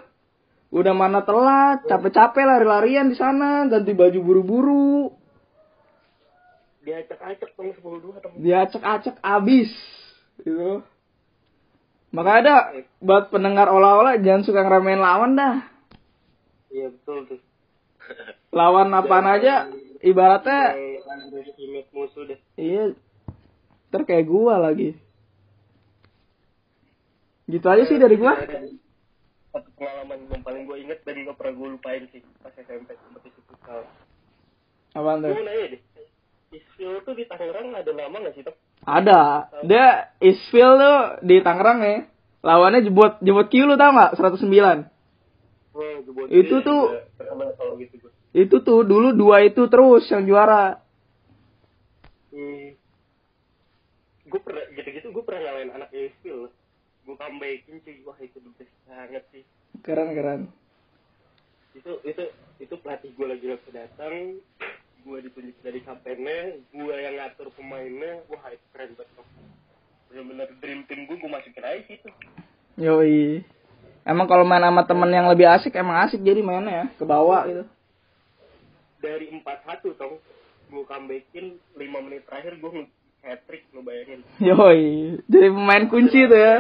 Udah 0.68 0.92
mana 0.92 1.24
telat, 1.24 1.88
capek-capek 1.88 2.44
lari-larian 2.44 3.08
di 3.08 3.16
sana, 3.16 3.64
ganti 3.72 3.96
baju 3.96 4.20
buru-buru. 4.20 5.16
Dia 6.84 7.04
acak-acak 7.04 7.56
dong 7.56 7.72
10 7.72 8.04
dua 8.04 8.16
temen. 8.20 8.36
Dia 8.44 8.56
acek-acek 8.68 9.16
abis. 9.24 9.72
Gitu. 10.44 10.84
Makanya 12.08 12.40
ada 12.40 12.56
buat 13.04 13.28
pendengar 13.28 13.68
olah-olah 13.68 14.16
jangan 14.24 14.44
suka 14.44 14.64
ngeremehin 14.64 15.00
lawan 15.00 15.36
dah. 15.36 15.60
Iya 16.72 16.92
betul 16.92 17.18
tuh. 17.28 17.40
Lawan 18.52 18.88
apaan 18.96 19.28
aja 19.28 19.68
ibaratnya 20.00 20.72
musuh 21.92 22.24
deh. 22.24 22.40
iya 22.56 22.96
ntar 23.92 24.08
kayak 24.08 24.24
gua 24.24 24.56
lagi. 24.56 24.96
Gitu 27.48 27.64
aja 27.68 27.84
sih 27.84 28.00
dari 28.00 28.16
gua. 28.16 28.36
Satu 29.48 29.68
pengalaman 29.74 30.28
yang 30.28 30.42
paling 30.42 30.62
gue 30.64 30.76
inget 30.78 30.98
dan 31.02 31.24
gak 31.24 31.36
pernah 31.36 31.54
gue 31.54 31.68
lupain 31.72 32.02
sih 32.10 32.20
pas 32.38 32.52
SMP 32.52 32.92
kompetisi 32.94 33.40
futsal. 33.44 33.88
Apaan 34.92 35.20
Gue 35.20 35.28
tuh? 35.28 35.34
mau 35.34 35.44
nanya 35.44 35.66
deh. 35.72 35.82
Isfil 36.48 37.04
tuh 37.04 37.12
di 37.12 37.24
Tangerang 37.24 37.72
ada 37.72 37.92
nama 37.92 38.16
gak 38.18 38.34
sih, 38.34 38.42
Tok? 38.42 38.56
Ada. 38.82 39.20
Dia 39.62 39.86
Isfil 40.18 40.70
tuh 40.74 40.96
di 41.22 41.36
Tangerang 41.40 41.80
ya. 41.80 41.96
Lawannya 42.40 42.80
jebot 42.82 43.18
jebot 43.20 43.48
Q 43.48 43.54
lu 43.64 43.74
tau 43.74 43.92
gak? 43.92 44.16
109. 44.16 44.48
Wah, 44.48 44.84
gue 46.00 46.12
buat 46.12 46.28
Itu 46.28 46.56
dia 46.60 46.66
tuh- 46.66 46.88
gitu 47.78 47.94
gue. 48.00 48.12
Itu 48.32 48.56
tuh 48.60 48.84
dulu 48.84 49.12
dua 49.12 49.42
itu 49.42 49.64
terus 49.66 50.04
yang 50.08 50.24
juara. 50.24 50.80
Hmm. 52.30 52.76
Gue 54.24 54.40
pernah 54.40 54.64
gitu-gitu 54.70 55.08
gue 55.08 55.24
pernah 55.24 55.40
ngalahin 55.42 55.70
anak 55.72 55.88
Isfil. 55.90 56.52
Gue 57.08 57.16
comebackin 57.16 57.80
cuy. 57.80 58.04
Wah, 58.04 58.18
itu 58.20 58.36
the 58.36 58.52
best 58.60 58.74
banget 58.84 59.24
sih. 59.32 59.44
Keren 59.80 60.12
keren. 60.12 60.52
itu 61.78 61.94
itu 62.02 62.24
itu 62.58 62.74
pelatih 62.82 63.14
gue 63.14 63.26
lagi 63.28 63.46
lagi 63.54 63.70
datang 63.70 64.42
gue 65.06 65.18
ditunjuk 65.30 65.56
dari 65.62 65.80
kaptennya 65.86 66.58
gue 66.74 66.94
yang 66.98 67.14
ngatur 67.22 67.54
pemainnya 67.54 68.18
wah 68.26 68.42
itu 68.50 68.66
keren 68.74 68.98
banget 68.98 69.26
bener-bener 70.10 70.48
dream 70.58 70.80
team 70.90 71.06
gue 71.06 71.16
gue 71.16 71.30
masukin 71.30 71.64
aja 71.64 71.82
situ 71.86 72.10
Yoi. 72.78 73.42
Emang 74.06 74.30
kalau 74.30 74.46
main 74.46 74.62
sama 74.62 74.86
temen 74.86 75.10
yang 75.10 75.26
lebih 75.26 75.50
asik 75.50 75.74
emang 75.74 76.06
asik 76.06 76.22
jadi 76.22 76.42
mainnya 76.42 76.72
ya 76.72 76.86
ke 76.94 77.04
bawah 77.06 77.46
gitu. 77.46 77.64
dari 78.98 79.30
empat 79.30 79.62
satu 79.62 79.94
tong 79.94 80.18
gue 80.68 80.84
comebackin 80.86 81.56
lima 81.78 81.98
menit 82.02 82.26
terakhir 82.26 82.58
gue 82.58 82.70
hat 83.22 83.40
trick 83.46 83.66
lo 83.70 83.86
bayangin 83.86 84.26
Yoi. 84.42 85.18
Jadi 85.30 85.46
pemain 85.52 85.84
kunci 85.86 86.26
tuh 86.26 86.38
ya. 86.38 86.56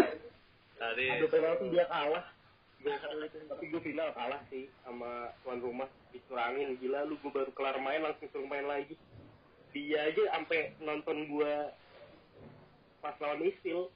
Tadi. 0.78 1.06
Ada 1.10 1.26
penalti 1.26 1.66
dia 1.74 1.86
kalah. 1.90 2.24
Gua 2.78 2.94
kalah 2.94 3.26
itu. 3.26 3.38
tapi 3.50 3.64
gue 3.74 3.82
final 3.82 4.08
kalah 4.14 4.40
sih 4.48 4.70
sama 4.86 5.34
tuan 5.42 5.58
rumah. 5.58 5.90
Dicurangin 6.14 6.78
gila 6.78 7.04
lu 7.04 7.18
gue 7.18 7.30
baru 7.34 7.50
kelar 7.52 7.76
main 7.82 8.00
langsung 8.00 8.30
suruh 8.30 8.46
main 8.46 8.64
lagi. 8.64 8.94
Dia 9.74 10.08
aja 10.08 10.22
sampai 10.38 10.78
nonton 10.80 11.26
gue 11.26 11.54
pas 12.98 13.14
lawan 13.18 13.42
Isil 13.46 13.90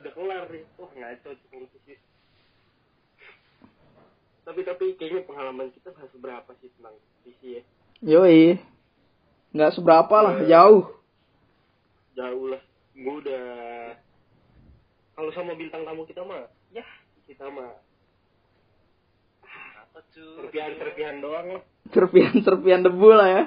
udah 0.00 0.12
kelar 0.16 0.48
deh 0.48 0.64
wah 0.80 0.88
ngaco 0.96 1.28
tuh 1.36 1.48
kompetisi 1.52 2.00
tapi 4.50 4.66
tapi 4.66 4.98
kayaknya 4.98 5.22
pengalaman 5.28 5.70
kita 5.70 5.94
nggak 5.94 6.10
seberapa 6.10 6.50
sih 6.58 6.72
tentang 6.74 6.96
kompetisi 6.96 7.46
ya. 7.54 7.62
Yoi. 8.02 8.58
Nggak 9.54 9.78
seberapa 9.78 10.16
lah, 10.18 10.36
jauh. 10.42 10.90
jauh 12.18 12.46
lah. 12.50 12.62
Gue 12.98 13.14
udah 13.22 13.46
kalau 15.14 15.30
sama 15.34 15.52
bintang 15.58 15.82
tamu 15.84 16.06
kita 16.06 16.22
mah 16.22 16.46
ya 16.70 16.86
kita 17.30 17.46
mah. 17.46 17.78
Ah, 19.46 19.86
apa 19.86 20.02
tuh? 20.10 20.42
Serpihan 20.42 20.74
serpihan 20.74 21.16
doang 21.22 21.46
lah. 21.54 21.62
Serpian 21.94 22.34
serpian 22.42 22.82
debu 22.82 23.08
lah 23.14 23.28
ya. 23.30 23.42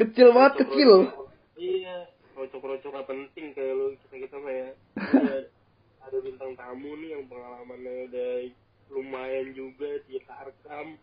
Kecil 0.00 0.32
banget 0.32 0.64
kecil. 0.64 1.12
Iya. 1.60 2.08
Rocok-rocok 2.32 2.88
gak 2.88 3.04
penting 3.04 3.52
kayak 3.52 3.76
lu 3.76 3.92
kita 4.00 4.16
kita 4.24 4.36
mah 4.40 4.54
ya. 4.56 4.70
Ada 6.08 6.16
bintang 6.24 6.56
tamu 6.56 6.96
nih 6.96 7.20
yang 7.20 7.28
pengalamannya 7.28 8.08
udah 8.08 8.32
lumayan 8.96 9.52
juga 9.52 10.00
di 10.08 10.16
Tarkam. 10.24 10.96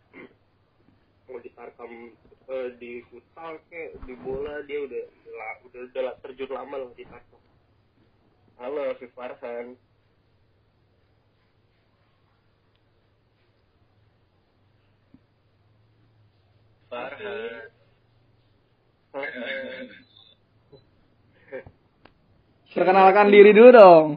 Mau 1.30 1.38
di 1.38 1.54
Tarkam 1.54 2.10
eh, 2.50 2.70
di 2.82 3.06
futsal 3.06 3.62
kayak 3.70 4.02
di 4.10 4.18
bola 4.18 4.66
dia 4.66 4.82
udah 4.82 5.04
udah, 5.30 5.50
udah, 5.70 5.82
udah 5.94 6.14
terjun 6.26 6.50
lama 6.50 6.76
lah 6.82 6.90
di 6.98 7.06
Tarkam 7.06 7.38
halo 8.58 8.90
Afif 8.90 9.14
Farhan. 9.14 9.78
Farhan. 16.90 17.62
Perkenalkan 22.74 23.30
diri 23.34 23.52
dulu 23.54 23.70
dong. 23.74 24.08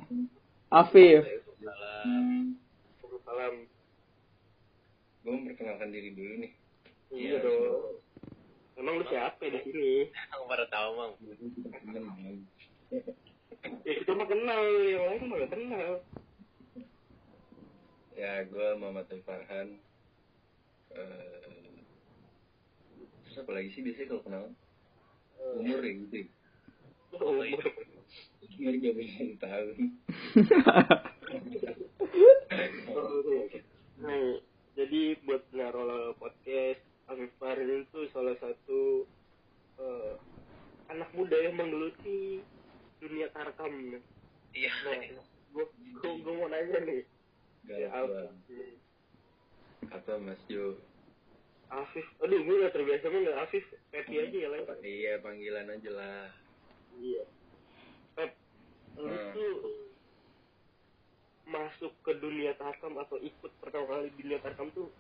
Afif. 0.73 1.25
Salam 1.61 2.57
salam 3.25 3.55
gue 5.21 5.33
memperkenalkan 5.33 5.93
diri 5.93 6.11
dulu 6.17 6.35
nih. 6.45 6.53
Iya 7.13 7.37
dong. 7.45 8.01
Emang 8.81 8.97
lu 8.97 9.05
siapa 9.13 9.45
di 9.45 9.61
sini? 9.69 10.09
Aku 10.33 10.49
baru 10.49 10.65
tahu 10.73 10.89
mang 10.97 11.13
ya 13.61 13.93
kita 14.01 14.13
mah 14.17 14.29
kenal 14.29 14.63
yang 14.89 15.05
lain 15.09 15.23
mah 15.29 15.37
gak 15.45 15.53
kenal. 15.53 15.91
Ya 18.17 18.33
gue 18.45 18.69
Muhammad 18.77 19.09
Taufik 19.09 19.25
Farhan. 19.25 19.81
Eh, 20.91 21.71
terus 23.25 23.37
apa 23.41 23.51
lagi 23.55 23.69
sih 23.73 23.81
biasanya 23.85 24.09
kalau 24.11 24.23
kenal 24.27 24.45
umur 25.57 25.81
ya 25.81 25.93
gitu 26.05 26.15
ya. 26.25 26.27
umur. 27.21 27.65
Gak 28.61 28.97
bisa 28.97 29.23
tahu. 29.41 29.69
Nah, 34.01 34.41
jadi 34.75 35.21
buat 35.29 35.45
Narola 35.53 36.17
Podcast, 36.17 36.81
Afif 37.05 37.31
Farid 37.37 37.85
itu 37.85 38.01
salah 38.11 38.33
satu 38.41 39.05
eh, 39.77 40.15
anak 40.89 41.13
muda 41.15 41.37
yang 41.37 41.55
menggeluti 41.61 42.43
dunia 43.01 43.27
tarkam. 43.33 43.73
iya 44.53 44.73
Nah, 44.85 45.01
gua, 45.51 45.65
gua, 45.99 46.13
gua 46.21 46.33
mau 46.37 46.49
nanya 46.53 46.79
nih, 46.85 47.03
gak 47.67 47.79
ya, 47.81 47.89
apa 47.91 48.21
Mas 50.21 50.41
Jo 50.47 50.77
Afif, 51.71 52.07
aduh 52.19 52.41
gue 52.43 52.63
gak 52.67 52.75
terbiasa 52.75 53.07
banget 53.07 53.35
Afif, 53.39 53.65
Pepi 53.95 54.19
aja 54.19 54.37
ya 54.37 54.49
lah. 54.51 54.61
iya 54.83 55.13
panggilan 55.23 55.71
aja 55.71 55.91
lah 55.95 56.27
Iya. 56.99 57.23
Pep, 58.19 58.31
lu 58.99 59.07
Hmm. 59.07 59.31
tuh 59.33 59.55
masuk 61.47 61.93
ke 62.03 62.13
dunia 62.19 62.55
tarkam 62.59 62.99
atau 62.99 63.17
ikut 63.23 63.53
pertama 63.63 63.87
kali 63.87 64.11
di 64.15 64.27
dunia 64.27 64.43
tarkam 64.43 64.69
tuh 64.75 64.91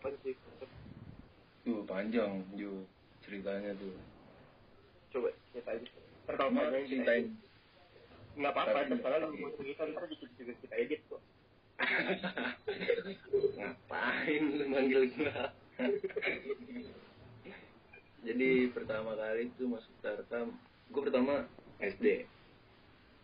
apa 0.00 0.08
sih? 0.24 0.32
Tuh 1.64 1.84
panjang 1.84 2.40
Jo 2.56 2.88
ceritanya 3.24 3.76
tuh 3.76 3.92
Coba 5.14 5.30
ceritain. 5.54 5.82
Pertama 6.26 6.58
Cuma 6.58 6.74
kali 6.74 6.90
ceritain 6.90 7.26
nggak 8.34 8.50
apa-apa 8.50 8.90
terserah 8.90 9.18
lu 9.30 9.38
mau 9.38 9.54
cerita 9.54 9.86
ntar 9.86 10.10
dikit 10.10 10.30
juga 10.34 10.52
kita 10.58 10.74
edit 10.74 11.00
kok. 11.06 11.22
Ngapain 13.58 14.42
lu 14.58 14.64
manggil 14.66 15.02
gua? 15.14 15.54
Jadi 18.26 18.50
pertama 18.74 19.14
kali 19.14 19.54
tuh 19.54 19.70
masuk 19.70 19.94
tarkam 20.02 20.58
gua 20.90 21.02
pertama 21.06 21.34
SD 21.78 22.26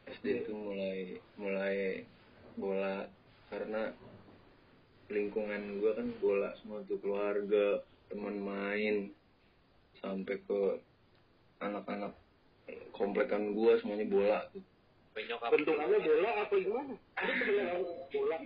SD 0.06 0.46
itu 0.46 0.52
mulai 0.54 1.18
mulai 1.34 2.06
bola 2.54 3.10
karena 3.50 3.90
lingkungan 5.10 5.82
gua 5.82 5.98
kan 5.98 6.06
bola 6.22 6.54
semua 6.62 6.86
tuh 6.86 7.02
keluarga 7.02 7.82
teman 8.06 8.38
main 8.38 9.10
sampai 9.98 10.38
ke 10.46 10.78
anak-anak 11.60 12.12
komplekan 12.90 13.52
gua 13.52 13.76
semuanya 13.78 14.06
bola 14.06 14.38
tuh. 14.50 14.62
Penyokap 15.10 15.50
bentukannya 15.50 15.98
bola 16.00 16.30
apa 16.44 16.54
gimana? 16.56 16.94
Ada 17.18 17.32
yang 17.46 17.82
bola. 18.08 18.36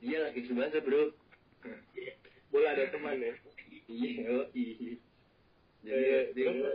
Iya 0.00 0.18
lagi 0.24 0.40
sebasa 0.46 0.78
bro. 0.80 1.12
Bola 2.50 2.68
ada 2.72 2.84
teman 2.88 3.20
ya? 3.20 3.32
Iya 3.86 4.38
iya. 4.54 4.94
Jadi 5.80 5.90
Eh, 5.90 6.22
SD 6.30 6.38
terus? 6.38 6.56
gua 6.56 6.72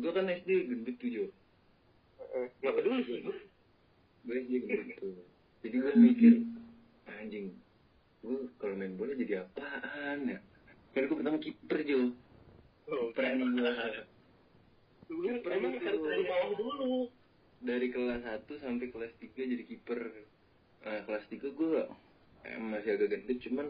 gua 0.00 0.10
kan 0.14 0.26
SD 0.28 0.50
gendut 0.66 0.96
tuh 0.96 1.08
Jo. 1.08 1.24
Eh, 2.28 2.46
nggak 2.60 2.74
peduli 2.74 3.00
sih 3.04 3.18
gue 3.22 3.36
gue 4.24 4.34
SD 4.38 4.52
gendut 4.64 4.88
tuh. 4.98 5.16
Jadi 5.58 5.76
gue 5.76 5.92
mikir 5.94 6.34
anjing 7.08 7.46
gue 8.18 8.38
kalau 8.56 8.74
main 8.74 8.96
bola 8.96 9.14
jadi 9.14 9.44
apaan 9.44 10.26
ya? 10.26 10.38
Kan 10.92 11.06
gue 11.06 11.16
pertama 11.16 11.38
kiper 11.38 11.78
Jo. 11.84 12.00
Oh, 12.88 13.12
gue 13.12 13.72
dulu 15.08 15.40
emang 15.40 15.72
harus 15.80 16.02
dari 16.04 16.24
bawah 16.28 16.52
dulu? 16.54 16.94
Dari 17.58 17.88
kelas 17.90 18.22
1 18.22 18.44
sampai 18.62 18.86
kelas 18.92 19.12
3 19.18 19.34
jadi 19.34 19.64
kiper. 19.64 20.00
Nah 20.84 21.00
kelas 21.08 21.24
3 21.32 21.48
gue 21.58 21.80
eh, 22.46 22.58
masih 22.60 22.94
agak 22.94 23.08
gendut 23.10 23.38
cuman 23.42 23.66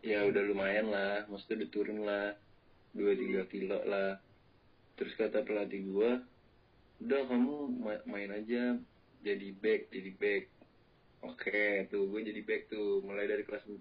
ya 0.00 0.24
udah 0.26 0.42
lumayan 0.50 0.90
lah. 0.90 1.28
Maksudnya 1.28 1.62
udah 1.62 1.70
turun 1.70 2.00
lah. 2.02 2.34
2-3 2.96 3.46
kilo 3.52 3.78
lah. 3.86 4.18
Terus 4.98 5.14
kata 5.14 5.46
pelatih 5.46 5.84
gue 5.86 6.10
udah 7.06 7.22
kamu 7.28 7.56
ma- 7.78 8.04
main 8.08 8.32
aja. 8.34 8.74
Jadi 9.20 9.52
back 9.54 9.92
jadi 9.92 10.10
back. 10.16 10.44
Oke 11.20 11.86
tuh 11.92 12.08
gue 12.08 12.20
jadi 12.24 12.40
back 12.42 12.72
tuh. 12.72 13.04
Mulai 13.04 13.28
dari 13.30 13.44
kelas 13.46 13.68
4 13.68 13.78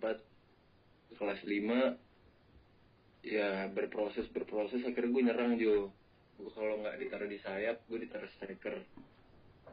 ke 1.09 1.13
kelas 1.17 1.41
5 1.41 1.97
ya 3.25 3.65
berproses 3.73 4.29
berproses. 4.29 4.85
Akhirnya 4.85 5.09
gue 5.09 5.23
nyerang 5.25 5.57
Jo 5.57 5.89
gue 6.39 6.52
kalau 6.56 6.80
nggak 6.80 6.95
ditaruh 7.04 7.28
di 7.28 7.39
sayap 7.43 7.84
gue 7.91 7.99
ditaruh 7.99 8.32
striker. 8.39 8.80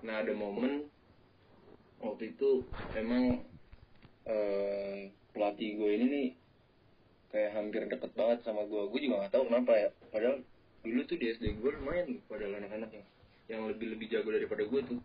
Nah 0.03 0.19
ada 0.19 0.35
momen 0.35 0.91
waktu 2.03 2.35
itu 2.35 2.67
emang 2.99 3.47
eh, 4.27 5.15
pelatih 5.31 5.79
gue 5.79 5.91
ini 5.95 6.07
nih 6.11 6.29
kayak 7.31 7.55
hampir 7.55 7.87
deket 7.87 8.11
banget 8.19 8.43
sama 8.43 8.67
gue 8.67 8.83
gue 8.91 9.01
juga 9.07 9.23
nggak 9.23 9.33
tahu 9.39 9.47
kenapa 9.47 9.73
ya. 9.79 9.89
Padahal 10.11 10.43
dulu 10.83 11.01
tuh 11.07 11.17
di 11.23 11.27
SD 11.39 11.63
gue 11.63 11.71
lumayan 11.79 12.19
padahal 12.27 12.59
anak-anak 12.59 12.91
yang 12.91 13.07
yang 13.47 13.63
lebih 13.71 13.95
lebih 13.95 14.11
jago 14.11 14.35
daripada 14.35 14.67
gue 14.67 14.81
tuh. 14.83 15.01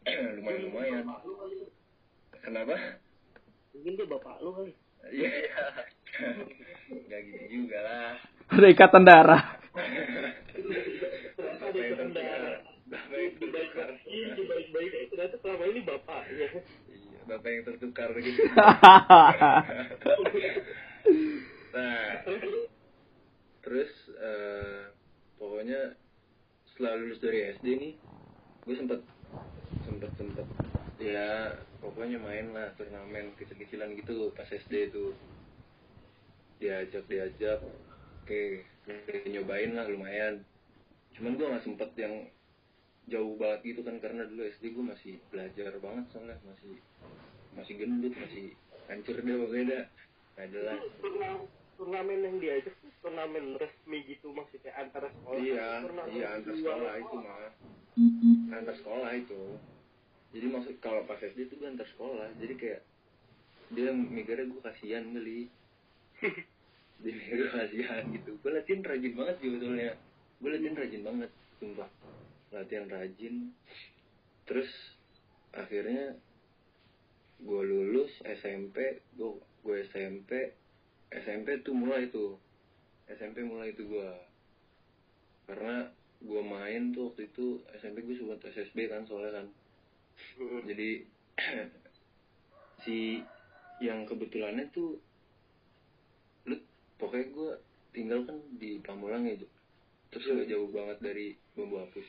Lumayan 0.40 0.60
lumayan. 0.72 1.04
Kenapa? 2.40 2.72
Mungkin 3.76 4.00
dia 4.00 4.06
bapak 4.08 4.40
lu 4.40 4.50
kali. 4.56 4.72
Iya 5.12 5.28
iya. 5.28 5.64
Nggak 7.04 7.20
gitu 7.28 7.44
juga 7.52 7.78
lah. 7.84 8.12
Ada 8.48 8.66
ikatan 8.72 9.04
darah 9.04 9.59
ternyata 11.36 11.64
ada 11.70 12.60
bapak 12.90 13.18
yang 13.22 13.34
tertukar 13.38 13.88
Ini 14.02 14.42
baik-baik. 14.42 14.92
Eh, 14.92 15.06
ternyata 15.14 15.36
selama 15.38 15.64
ini 15.70 15.80
bapaknya 15.86 16.48
iya. 16.90 17.20
Bapak 17.30 17.48
yang 17.48 17.64
tertukar 17.64 18.10
gitu. 18.18 18.42
Nah 21.70 22.26
terus 23.62 23.92
eh, 24.18 24.90
pokoknya 25.38 25.94
setelah 26.74 26.98
lulus 26.98 27.22
dari 27.22 27.54
SD 27.54 27.66
nih 27.78 27.94
gue 28.66 28.74
sempet 28.74 29.00
sempet 29.86 30.10
sempet 30.18 30.46
ya 30.98 31.54
pokoknya 31.78 32.18
main 32.18 32.50
lah 32.50 32.74
turnamen 32.74 33.32
kecil-kecilan 33.38 33.94
gitu 34.02 34.34
pas 34.34 34.50
SD 34.50 34.90
tuh. 34.90 35.14
Diajak 36.58 37.06
diajak 37.08 37.62
oke 38.30 38.62
oke, 38.86 39.26
nyobain 39.26 39.74
lah 39.74 39.90
lumayan. 39.90 40.46
Cuman 41.18 41.34
gue 41.34 41.50
nggak 41.50 41.66
sempet 41.66 41.90
yang 41.98 42.30
jauh 43.10 43.34
banget 43.34 43.74
gitu 43.74 43.80
kan 43.82 43.98
karena 43.98 44.22
dulu 44.22 44.46
SD 44.46 44.70
gue 44.70 44.84
masih 44.86 45.18
belajar 45.34 45.74
banget 45.82 46.04
soalnya 46.14 46.38
masih 46.46 46.78
masih 47.58 47.74
gendut 47.74 48.14
masih 48.14 48.54
hancur 48.86 49.18
deh 49.18 49.34
pokoknya 49.34 49.64
dah 49.66 49.84
Turna- 51.02 51.46
turnamen 51.74 52.18
yang 52.22 52.36
diajak 52.38 52.74
tuh 52.78 52.92
turnamen 53.02 53.58
resmi 53.58 53.98
gitu 54.06 54.30
maksudnya 54.30 54.70
antara 54.78 55.10
sekolah. 55.10 55.42
Iya 55.42 55.68
iya 56.14 56.26
antar 56.38 56.54
sekolah 56.54 56.92
itu 57.02 57.16
mah 57.18 57.50
antar 58.54 58.74
sekolah 58.78 59.10
itu. 59.18 59.42
Jadi 60.30 60.46
maksud 60.46 60.74
kalau 60.78 61.02
pas 61.10 61.18
SD 61.18 61.50
itu 61.50 61.58
gue 61.58 61.66
antar 61.66 61.88
sekolah. 61.90 62.30
Jadi 62.38 62.54
kayak 62.54 62.80
dia 63.74 63.90
mikirnya 63.90 64.46
gue 64.46 64.62
kasihan 64.62 65.02
kali 65.10 65.50
mikir 67.00 67.36
gue 67.40 67.50
kasihan 67.50 68.04
gitu. 68.12 68.36
Gue 68.44 68.50
latihan 68.52 68.84
rajin 68.84 69.12
banget 69.16 69.36
juga 69.40 69.56
soalnya 69.64 69.92
gue 70.40 70.48
latihan 70.52 70.76
rajin 70.76 71.02
banget 71.04 71.30
sumpah. 71.60 71.90
Latihan 72.52 72.86
rajin. 72.88 73.34
Terus 74.44 74.70
akhirnya 75.56 76.14
gue 77.40 77.62
lulus 77.64 78.12
SMP 78.22 79.00
gue 79.16 79.30
gue 79.40 79.76
SMP 79.88 80.52
SMP 81.10 81.60
tuh 81.64 81.74
mulai 81.74 82.12
tuh. 82.12 82.36
SMP 83.10 83.42
mulai 83.42 83.74
itu 83.74 83.82
gue 83.90 84.10
karena 85.50 85.90
gue 86.22 86.42
main 86.46 86.94
tuh 86.94 87.10
waktu 87.10 87.26
itu 87.26 87.58
SMP 87.74 88.06
gue 88.06 88.14
sempat 88.14 88.38
SSB 88.44 88.86
kan 88.86 89.02
soalnya 89.08 89.42
kan. 89.42 89.46
Jadi 90.68 90.90
si 92.84 93.24
yang 93.80 94.04
kebetulannya 94.04 94.68
tuh 94.70 95.00
pokoknya 97.00 97.26
gue 97.32 97.50
tinggal 97.90 98.20
kan 98.22 98.36
di 98.54 98.78
Pamulang 98.78 99.24
ya 99.24 99.34
terus 100.10 100.24
Iya. 100.24 100.34
gak 100.36 100.48
jauh 100.48 100.68
banget 100.70 100.98
dari 101.00 101.26
bambu 101.52 101.80
hapus 101.80 102.08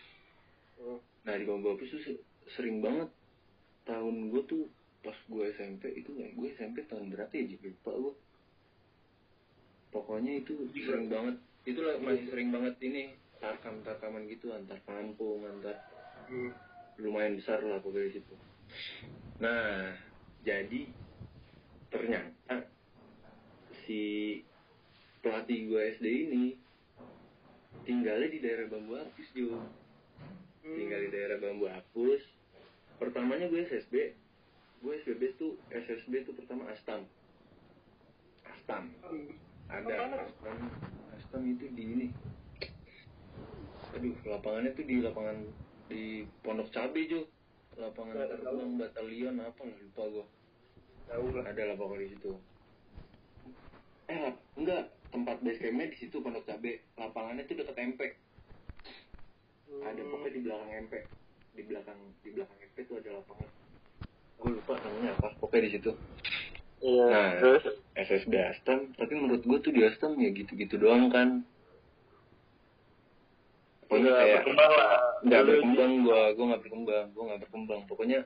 Oh. 0.78 0.98
nah 1.24 1.34
di 1.34 1.46
bambu 1.46 1.74
hapus 1.74 1.90
tuh 1.90 2.02
se- 2.02 2.24
sering 2.52 2.82
banget 2.82 3.10
tahun 3.84 4.30
gue 4.30 4.44
tuh 4.46 4.64
pas 5.02 5.16
gue 5.16 5.44
SMP 5.52 5.96
itu 5.96 6.14
ya 6.14 6.30
gue 6.30 6.48
SMP 6.54 6.86
tahun 6.86 7.10
berapa 7.10 7.32
ya 7.32 7.46
Jo? 7.48 7.58
lupa 7.64 7.92
gue 7.96 8.14
pokoknya 9.92 10.32
itu 10.40 10.54
sering 10.76 11.08
banget 11.08 11.36
itulah 11.64 11.98
masih 12.00 12.26
sering 12.28 12.50
banget 12.50 12.76
ini 12.82 13.04
tarkam 13.38 13.82
tarkaman 13.82 14.26
gitu 14.26 14.50
antar 14.52 14.78
kampung 14.84 15.44
antar 15.44 15.78
Hmm. 16.22 16.54
lumayan 16.96 17.36
besar 17.36 17.60
lah 17.60 17.82
pokoknya 17.82 18.14
situ. 18.14 18.36
Nah, 19.42 19.92
jadi 20.42 20.88
ternyata 21.92 22.72
si 23.84 24.00
pelatih 25.22 25.70
gue 25.70 25.82
SD 25.98 26.06
ini 26.28 26.46
tinggalnya 27.86 28.30
di 28.30 28.40
daerah 28.42 28.66
Bambu 28.70 28.98
Hapus 28.98 29.28
Jo. 29.38 29.62
Tinggal 30.62 31.00
di 31.08 31.10
daerah 31.14 31.38
Bambu 31.38 31.70
Hapus. 31.70 32.22
Pertamanya 32.98 33.50
gue 33.50 33.66
SSB, 33.66 34.14
gue 34.86 34.94
SBB 35.02 35.34
tuh 35.38 35.58
SSB 35.74 36.22
tuh 36.26 36.38
pertama 36.38 36.70
Astam. 36.70 37.06
Astam. 38.46 38.94
Ada 39.70 40.22
Astam. 40.22 40.58
Astam 41.18 41.42
itu 41.50 41.66
di 41.74 41.84
ini. 41.86 42.08
Aduh, 43.98 44.14
lapangannya 44.26 44.78
tuh 44.78 44.86
di 44.86 45.02
lapangan 45.02 45.38
di 45.90 46.26
Pondok 46.46 46.70
Cabe 46.70 47.10
Jo. 47.10 47.26
Lapangan 47.78 48.14
Nggak 48.14 48.30
terbang 48.38 48.72
batalion 48.78 49.36
apa 49.42 49.62
lah 49.66 49.78
lupa 49.82 50.04
gue. 50.06 50.26
Tahu 51.10 51.26
lah. 51.34 51.44
Ada 51.50 51.62
lah 51.74 51.76
pokoknya 51.82 52.06
di 52.06 52.10
situ. 52.14 52.32
Eh, 54.12 54.34
enggak, 54.60 54.92
tempat 55.12 55.38
base 55.43 55.60
campnya 55.60 55.91
di 55.91 55.97
situ 56.00 56.17
Pondok 56.24 56.47
Cabe. 56.47 56.82
Lapangannya 56.95 57.43
tuh 57.45 57.56
dekat 57.60 57.76
MP. 57.78 58.02
Ada 59.84 60.02
pokoknya 60.08 60.32
di 60.32 60.41
belakang 60.41 60.71
MP. 60.88 60.93
Di 61.52 61.62
belakang 61.67 62.00
di 62.24 62.30
belakang 62.32 62.58
MP 62.60 62.78
tuh 62.88 62.95
ada 63.04 63.10
lapangan. 63.19 63.50
Gue 64.41 64.50
lupa 64.58 64.74
namanya 64.82 65.12
apa. 65.19 65.28
Pokoknya 65.38 65.63
di 65.67 65.71
situ. 65.78 65.91
Iya. 66.82 67.06
Nah. 67.08 67.32
Terus 67.38 67.63
SSB 67.93 68.34
Astam, 68.39 68.80
tapi 68.97 69.13
menurut 69.13 69.43
gue 69.45 69.58
tuh 69.62 69.69
di 69.76 69.86
Astam 69.86 70.17
ya 70.17 70.34
gitu-gitu 70.34 70.80
doang 70.80 71.12
kan. 71.13 71.45
Pokoknya 73.91 74.08
Nggak 74.08 74.24
kayak 74.24 74.39
berkembang 74.47 74.71
lah. 74.71 75.00
nggak 75.21 75.41
Dulu 75.43 75.50
berkembang 75.52 75.91
gua, 76.08 76.21
gua 76.32 76.45
nggak 76.47 76.62
berkembang, 76.63 77.06
gua 77.12 77.24
nggak 77.28 77.41
berkembang. 77.43 77.82
Pokoknya 77.91 78.19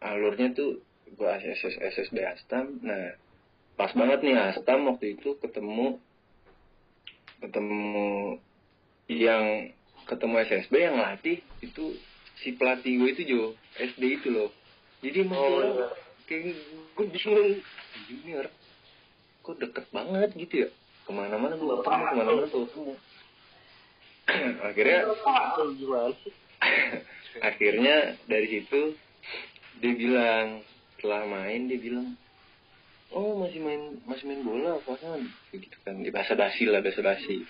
alurnya 0.00 0.48
tuh 0.56 0.80
SS 1.12 1.76
SSB 1.76 2.16
Astam. 2.24 2.80
Nah, 2.80 3.12
pas 3.76 3.92
banget 3.92 4.24
nih 4.24 4.34
Astam 4.40 4.88
waktu 4.88 5.20
itu 5.20 5.36
ketemu 5.36 6.00
ketemu 7.40 8.36
yang 9.10 9.74
ketemu 10.06 10.34
SSB 10.46 10.74
yang 10.76 10.96
latih 11.00 11.42
itu 11.60 11.96
si 12.40 12.54
pelatih 12.56 13.00
gue 13.00 13.10
itu 13.16 13.22
Jo. 13.26 13.42
SD 13.78 14.02
itu 14.22 14.28
loh. 14.32 14.50
Jadi 15.00 15.24
emang 15.24 15.40
Oh, 15.40 15.60
iya. 15.64 15.86
kayak 16.28 16.56
gue 16.96 17.06
bingung. 17.08 17.50
Junior 18.06 18.46
kok 19.40 19.56
deket 19.56 19.86
banget 19.90 20.30
gitu 20.36 20.54
ya? 20.66 20.68
Ke 21.08 21.10
mana-mana 21.16 21.56
gue 21.56 21.66
ketemu 21.80 21.84
ke 21.84 22.14
mana-mana 22.14 22.46
tuh. 22.48 22.66
Akhirnya 24.68 24.98
akhirnya 27.50 27.96
dari 28.28 28.46
situ 28.50 28.92
dia 29.80 29.92
bilang 29.96 30.60
setelah 30.96 31.24
main 31.24 31.70
dia 31.70 31.80
bilang 31.80 32.12
oh 33.10 33.42
masih 33.42 33.60
main 33.62 33.98
masih 34.06 34.24
main 34.30 34.42
bola 34.46 34.78
apaan 34.78 35.26
gitu 35.50 35.76
kan 35.82 35.98
di 35.98 36.10
bahasa 36.14 36.38
basi 36.38 36.66
lah 36.66 36.82
bahasa 36.82 37.02
basi. 37.02 37.42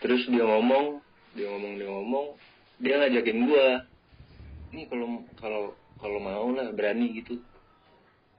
Terus 0.00 0.28
dia 0.28 0.44
ngomong 0.44 1.00
dia 1.36 1.48
ngomong 1.48 1.72
dia 1.76 1.88
ngomong 1.88 2.26
dia 2.80 2.94
ngajakin 3.00 3.38
gua. 3.48 3.66
Nih 4.72 4.84
kalau 4.88 5.24
kalau 5.40 5.64
kalau 6.00 6.18
mau 6.20 6.48
lah 6.52 6.68
berani 6.72 7.16
gitu. 7.20 7.40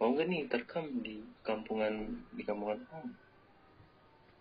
Mau 0.01 0.13
nggak 0.17 0.27
nih 0.29 0.41
terkam 0.49 0.85
di 1.01 1.21
kampungan 1.45 2.21
di 2.33 2.41
kampungan 2.45 2.81
om. 2.93 3.07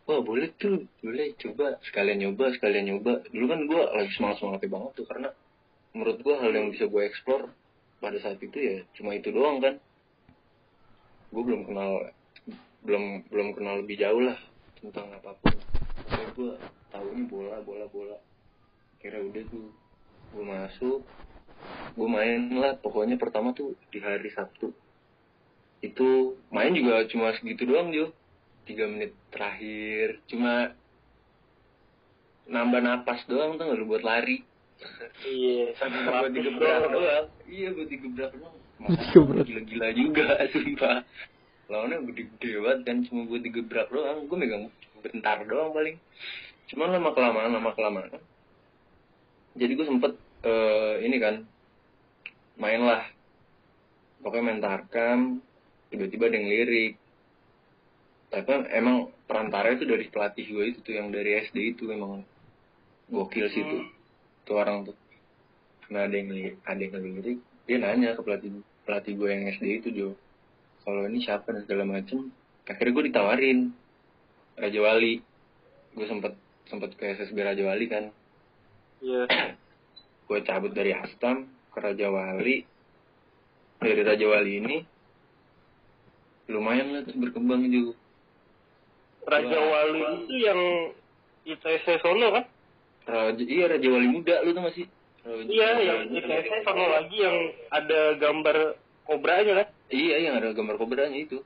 Wah 0.08 0.20
boleh 0.24 0.50
tuh 0.56 0.88
boleh 1.04 1.36
coba 1.36 1.76
sekalian 1.84 2.24
nyoba 2.24 2.52
sekalian 2.56 2.88
nyoba. 2.88 3.24
Dulu 3.28 3.44
kan 3.48 3.60
gua 3.68 3.82
lagi 3.96 4.12
semangat 4.16 4.40
semangatnya 4.40 4.68
banget 4.72 4.90
tuh 4.96 5.06
karena 5.08 5.28
menurut 5.92 6.18
gua 6.24 6.34
hal 6.44 6.52
yang 6.54 6.72
bisa 6.72 6.86
gue 6.86 7.02
explore 7.02 7.50
pada 8.00 8.16
saat 8.18 8.40
itu 8.40 8.56
ya 8.56 8.76
cuma 8.96 9.12
itu 9.12 9.28
doang 9.28 9.60
kan 9.60 9.76
gue 11.30 11.42
belum 11.42 11.62
kenal 11.62 12.10
belum 12.82 13.28
belum 13.30 13.48
kenal 13.54 13.74
lebih 13.84 14.02
jauh 14.02 14.22
lah 14.24 14.38
tentang 14.80 15.12
apa 15.14 15.36
pun. 15.38 15.54
Jadi 16.10 16.26
gue 16.34 16.52
tahunya 16.90 17.24
bola 17.30 17.56
bola 17.62 17.86
bola. 17.86 18.18
Kira 18.98 19.20
udah 19.20 19.42
tuh 19.48 19.70
gue 20.34 20.44
masuk 20.44 21.00
gue 21.94 22.08
main 22.08 22.40
lah. 22.58 22.74
Pokoknya 22.80 23.20
pertama 23.20 23.54
tuh 23.54 23.76
di 23.94 24.02
hari 24.02 24.32
Sabtu. 24.32 24.72
Itu 25.80 26.36
main 26.50 26.74
juga 26.74 27.06
cuma 27.06 27.36
segitu 27.36 27.68
doang 27.68 27.92
Jo. 27.94 28.10
Tiga 28.64 28.88
menit 28.90 29.14
terakhir. 29.30 30.18
Cuma 30.26 30.74
nambah 32.50 32.80
napas 32.82 33.22
doang 33.30 33.54
tuh 33.60 33.70
nggak 33.70 33.86
buat 33.86 34.02
lari. 34.02 34.42
Iya. 35.28 35.76
sama 35.76 36.08
buat 36.24 36.32
digebrak 36.32 36.88
doang. 36.88 37.26
Iya 37.44 37.68
buat 37.76 37.88
digebrak 37.92 38.32
doang. 38.34 38.59
Gila-gila 39.44 39.88
juga 39.92 40.26
sumpah. 40.52 41.04
Lawannya 41.70 42.02
gede-gede 42.10 42.58
banget 42.58 42.80
kan 42.82 42.96
cuma 43.06 43.20
buat 43.30 43.42
digebrak 43.44 43.88
doang. 43.92 44.26
Gue 44.26 44.36
megang 44.40 44.72
bentar 45.00 45.38
doang 45.46 45.70
paling. 45.70 45.96
Cuman 46.72 46.94
lama 46.94 47.10
kelamaan 47.14 47.50
lama 47.54 47.70
kelamaan 47.76 48.20
jadi 49.58 49.72
gue 49.74 49.86
sempet 49.86 50.12
eh, 50.46 50.94
ini 51.02 51.16
kan 51.18 51.42
main 52.60 52.82
lah 52.84 53.02
pokoknya 54.22 54.44
main 54.46 54.60
tarkam 54.62 55.20
tiba-tiba 55.90 56.30
ada 56.30 56.36
yang 56.38 56.48
lirik. 56.48 56.92
Tapi 58.30 58.46
kan 58.46 58.62
emang 58.70 59.10
perantara 59.26 59.74
itu 59.74 59.82
dari 59.82 60.06
pelatih 60.06 60.46
gue 60.46 60.64
itu 60.70 60.78
tuh 60.86 60.94
yang 60.94 61.10
dari 61.10 61.42
SD 61.50 61.74
itu 61.74 61.90
emang 61.90 62.22
gokil 63.10 63.50
sih 63.50 63.62
tuh. 63.66 63.82
Tuh 64.46 64.54
orang 64.54 64.86
tuh. 64.86 64.96
Nah 65.90 66.06
ada 66.06 66.14
yang 66.14 66.30
ada 66.62 66.78
yang 66.78 66.94
lirik 67.02 67.42
dia 67.70 67.78
nanya 67.78 68.18
ke 68.18 68.26
pelatih 68.26 68.50
pelatih 68.82 69.14
gue 69.14 69.28
yang 69.30 69.46
SD 69.54 69.64
itu 69.78 69.88
Jo. 69.94 70.08
Kalau 70.82 71.06
ini 71.06 71.22
siapa 71.22 71.54
dan 71.54 71.62
segala 71.62 71.86
macem. 71.86 72.34
Akhirnya 72.66 72.98
gue 72.98 73.04
ditawarin 73.14 73.58
Raja 74.58 74.80
Wali. 74.82 75.22
Gue 75.94 76.06
sempet 76.10 76.34
sempet 76.66 76.98
ke 76.98 77.14
SSB 77.14 77.38
Raja 77.38 77.62
Wali 77.62 77.86
kan. 77.86 78.10
Iya. 78.98 79.22
gue 80.26 80.38
cabut 80.42 80.74
dari 80.74 80.98
Astam 80.98 81.46
ke 81.70 81.78
Raja 81.78 82.10
Wali. 82.10 82.66
Dari 83.78 84.02
Raja 84.02 84.26
Wali 84.26 84.52
ini 84.58 84.76
lumayan 86.50 86.90
lah 86.90 87.06
berkembang 87.06 87.62
juga 87.70 87.94
Raja 89.22 89.58
Wali 89.62 90.02
itu 90.26 90.34
yang 90.42 90.60
ITC 91.46 92.02
Solo 92.02 92.34
kan? 92.34 92.44
Raja, 93.06 93.44
iya 93.46 93.70
Raja 93.70 93.86
Wali 93.86 94.10
muda 94.10 94.42
lu 94.42 94.50
tuh 94.58 94.66
masih 94.66 94.90
Iya, 95.26 95.68
yang 95.84 96.00
ITC 96.16 96.64
Solo 96.64 96.86
lagi 96.88 97.16
yang 97.20 97.36
ada 97.68 98.16
gambar 98.16 98.56
kobranya 99.04 99.52
kan? 99.64 99.68
iya 99.90 100.16
yang 100.22 100.40
ada 100.40 100.56
gambar 100.56 100.80
kobranya 100.80 101.18
itu. 101.18 101.44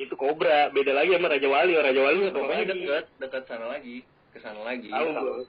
Itu 0.00 0.16
kobra, 0.18 0.72
beda 0.72 0.90
lagi 0.96 1.14
sama 1.14 1.30
Raja 1.30 1.46
Wali. 1.46 1.72
Raja 1.78 2.00
Wali 2.00 2.32
pokoknya 2.32 2.64
dekat 2.74 3.04
dekat 3.22 3.42
sana 3.46 3.66
lagi 3.70 4.02
ke 4.34 4.38
sana 4.42 4.60
lagi. 4.66 4.88
Tahu 4.90 5.08
gua. 5.14 5.44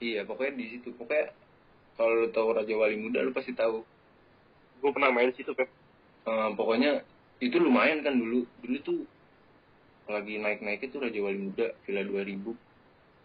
iya 0.00 0.24
pokoknya 0.24 0.52
di 0.56 0.64
situ. 0.72 0.94
Pokoknya 0.96 1.34
kalau 1.98 2.24
lu 2.24 2.28
tahu 2.32 2.56
Raja 2.56 2.74
Wali 2.78 2.96
muda 2.96 3.20
lu 3.20 3.34
pasti 3.36 3.52
tahu. 3.52 3.84
Gue 4.78 4.90
pernah 4.94 5.10
main 5.10 5.34
situ, 5.34 5.50
Pep. 5.58 5.66
Eh, 6.24 6.50
pokoknya 6.54 7.02
itu 7.42 7.58
lumayan 7.58 8.00
kan 8.06 8.14
dulu. 8.14 8.46
Dulu 8.62 8.78
tuh 8.86 8.98
lagi 10.08 10.40
naik 10.40 10.64
naik 10.64 10.80
itu 10.88 10.96
Raja 10.96 11.20
Wali 11.20 11.38
muda 11.52 11.68
Villa 11.84 12.00
2000 12.00 12.56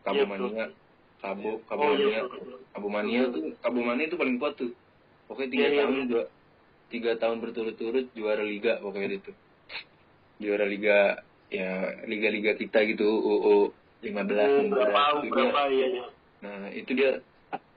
Kabo 0.04 0.20
Iya, 0.20 0.26
Mania 0.28 0.66
Kabo 1.24 1.64
Kabo 1.66 1.82
Oh, 1.82 1.90
Mania. 1.90 2.04
Iya. 2.06 2.22
Kabo 2.76 2.88
Mania 2.90 3.22
tuh 3.32 3.44
Kabo 3.58 3.80
Mania. 3.80 4.06
Tuh 4.12 4.20
paling 4.20 4.36
kuat 4.36 4.54
tuh. 4.54 4.72
Pokoknya 5.26 5.50
tiga 5.50 5.64
Iya, 5.64 5.72
iya, 5.72 5.80
tahun 5.82 5.96
iya. 5.96 6.06
dua 6.06 6.24
tiga 6.92 7.12
tahun 7.16 7.38
berturut-turut 7.40 8.06
juara 8.14 8.44
liga 8.44 8.78
pokoknya 8.78 9.18
itu 9.18 9.32
juara 10.38 10.62
liga 10.64 11.24
ya 11.50 11.70
liga-liga 12.06 12.54
kita 12.54 12.86
gitu 12.86 13.02
UU 13.02 13.58
15 14.04 14.14
Hmm, 14.14 14.68
berapa, 14.68 14.94
16 14.94 15.18
itu 15.18 15.26
dia. 15.26 15.32
berapa, 15.32 15.62
iya, 15.72 15.86
iya. 15.90 16.06
Nah 16.44 16.60
itu 16.70 16.92
dia 16.92 17.12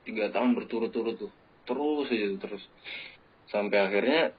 tiga 0.03 0.29
tahun 0.29 0.53
berturut-turut 0.53 1.17
tuh. 1.17 1.33
Terus 1.65 2.07
aja 2.11 2.27
tuh 2.29 2.41
terus. 2.43 2.63
Sampai 3.47 3.79
akhirnya 3.79 4.35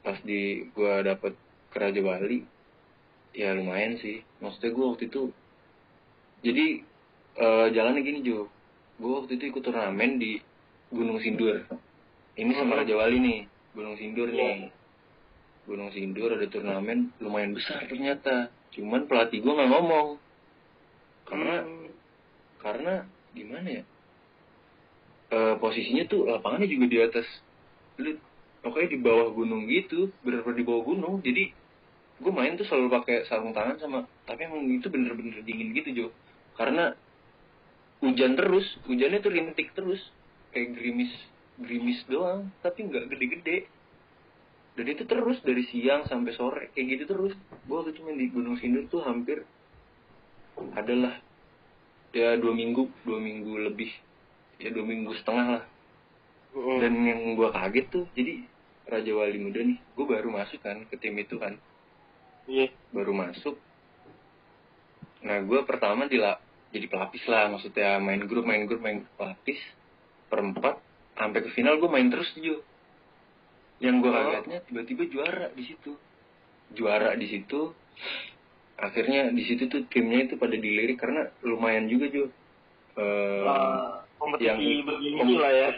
pas 0.00 0.18
di 0.22 0.70
gua 0.72 1.02
dapet 1.02 1.34
ke 1.68 1.76
Raja 1.76 2.00
Wali 2.00 2.46
ya 3.32 3.52
lumayan 3.52 3.98
sih. 3.98 4.22
Maksudnya 4.38 4.70
gue 4.70 4.86
waktu 4.86 5.04
itu 5.08 5.22
jadi 6.40 6.66
eh, 7.38 7.66
jalannya 7.72 8.02
gini 8.04 8.20
Jo. 8.26 8.48
Gue 9.00 9.12
waktu 9.18 9.40
itu 9.40 9.50
ikut 9.50 9.62
turnamen 9.64 10.20
di 10.20 10.38
Gunung 10.92 11.18
Sindur. 11.24 11.64
Ini 12.36 12.52
sama 12.52 12.80
Raja 12.80 12.94
Wali 12.96 13.18
nih 13.20 13.38
Gunung 13.72 13.96
Sindur 13.96 14.28
nih. 14.28 14.68
Gunung 15.64 15.90
Sindur 15.94 16.36
ada 16.36 16.46
turnamen 16.46 17.14
lumayan 17.18 17.56
besar 17.56 17.88
ternyata. 17.88 18.52
Cuman 18.76 19.08
pelatih 19.08 19.40
gue 19.40 19.52
nggak 19.52 19.70
ngomong. 19.72 20.08
Karena 21.24 21.56
karena 22.60 22.94
gimana 23.32 23.68
ya? 23.80 23.82
Eh, 25.32 25.54
posisinya 25.56 26.04
tuh 26.06 26.28
lapangannya 26.28 26.68
juga 26.68 26.86
di 26.92 26.98
atas. 27.00 27.26
Lu 27.96 28.20
pokoknya 28.60 28.88
di 28.92 28.98
bawah 29.00 29.32
gunung 29.32 29.64
gitu 29.66 30.12
bener-bener 30.20 30.60
di 30.60 30.66
bawah 30.68 30.84
gunung. 30.84 31.24
Jadi 31.24 31.52
gue 32.22 32.32
main 32.32 32.54
tuh 32.54 32.68
selalu 32.68 32.92
pakai 33.02 33.26
sarung 33.26 33.50
tangan 33.50 33.82
sama 33.82 34.06
tapi 34.28 34.46
emang 34.46 34.62
itu 34.70 34.86
bener-bener 34.92 35.40
dingin 35.42 35.72
gitu 35.72 35.88
Jo. 35.90 36.06
Karena 36.54 36.92
hujan 38.02 38.34
terus 38.34 38.66
hujannya 38.90 39.22
tuh 39.22 39.32
rintik 39.32 39.72
terus. 39.72 40.02
Kayak 40.52 40.76
gerimis 40.76 41.12
gerimis 41.56 42.02
doang 42.10 42.50
tapi 42.60 42.90
nggak 42.90 43.08
gede-gede. 43.14 43.70
Dan 44.72 44.86
itu 44.88 45.04
terus 45.04 45.38
dari 45.44 45.64
siang 45.68 46.08
sampai 46.08 46.32
sore 46.34 46.64
kayak 46.74 46.86
gitu 46.98 47.04
terus. 47.14 47.34
Gue 47.64 47.76
waktu 47.80 47.94
itu 47.94 48.00
main 48.04 48.18
di 48.18 48.28
Gunung 48.28 48.56
Sindur 48.58 48.84
tuh 48.90 49.06
hampir 49.06 49.46
adalah 50.76 51.16
ya 52.12 52.36
dua 52.36 52.52
minggu 52.52 52.90
dua 53.06 53.22
minggu 53.22 53.70
lebih. 53.70 53.88
Ya 54.60 54.68
dua 54.74 54.84
minggu 54.84 55.16
setengah 55.16 55.46
lah. 55.58 55.64
Mm. 56.52 56.78
dan 56.84 56.92
yang 57.00 57.20
gue 57.32 57.48
kaget 57.48 57.86
tuh 57.88 58.04
jadi 58.12 58.44
Raja 58.84 59.12
Wali 59.16 59.40
Muda 59.40 59.64
nih 59.64 59.80
gue 59.96 60.04
baru 60.04 60.28
masuk 60.28 60.60
kan 60.60 60.84
ke 60.84 61.00
tim 61.00 61.16
itu 61.16 61.40
kan. 61.40 61.56
Iya. 62.44 62.68
Baru 62.92 63.16
masuk. 63.16 63.56
Nah 65.24 65.40
gue 65.40 65.60
pertama 65.64 66.04
di 66.04 66.20
jadi 66.72 66.86
pelapis 66.88 67.22
lah 67.26 67.48
maksudnya 67.48 67.96
main 67.98 68.24
grup 68.24 68.42
main 68.42 68.64
grup 68.64 68.80
main 68.80 69.04
pelapis 69.14 69.60
perempat 70.26 70.80
sampai 71.14 71.40
ke 71.40 71.52
final 71.52 71.76
gue 71.76 71.86
main 71.86 72.08
terus 72.08 72.32
tuh 72.32 72.40
Jo. 72.42 72.56
yang 73.78 74.00
gue 74.00 74.08
Oh. 74.08 74.16
kagetnya 74.16 74.64
tiba-tiba 74.64 75.04
juara 75.06 75.46
di 75.52 75.64
situ 75.64 75.92
juara 76.72 77.12
di 77.12 77.28
situ 77.28 77.76
akhirnya 78.74 79.28
di 79.28 79.44
situ 79.44 79.68
tuh 79.68 79.84
timnya 79.86 80.24
itu 80.24 80.34
pada 80.34 80.54
dilirik 80.54 80.96
karena 80.96 81.28
lumayan 81.42 81.86
juga 81.86 82.08
Jo 82.08 82.26
Eh, 82.92 83.40
Ah, 83.42 84.04
kompetisi 84.18 84.44
yang- 84.44 84.84
bergengsi 84.84 85.34
lah 85.34 85.48
ya 85.50 85.68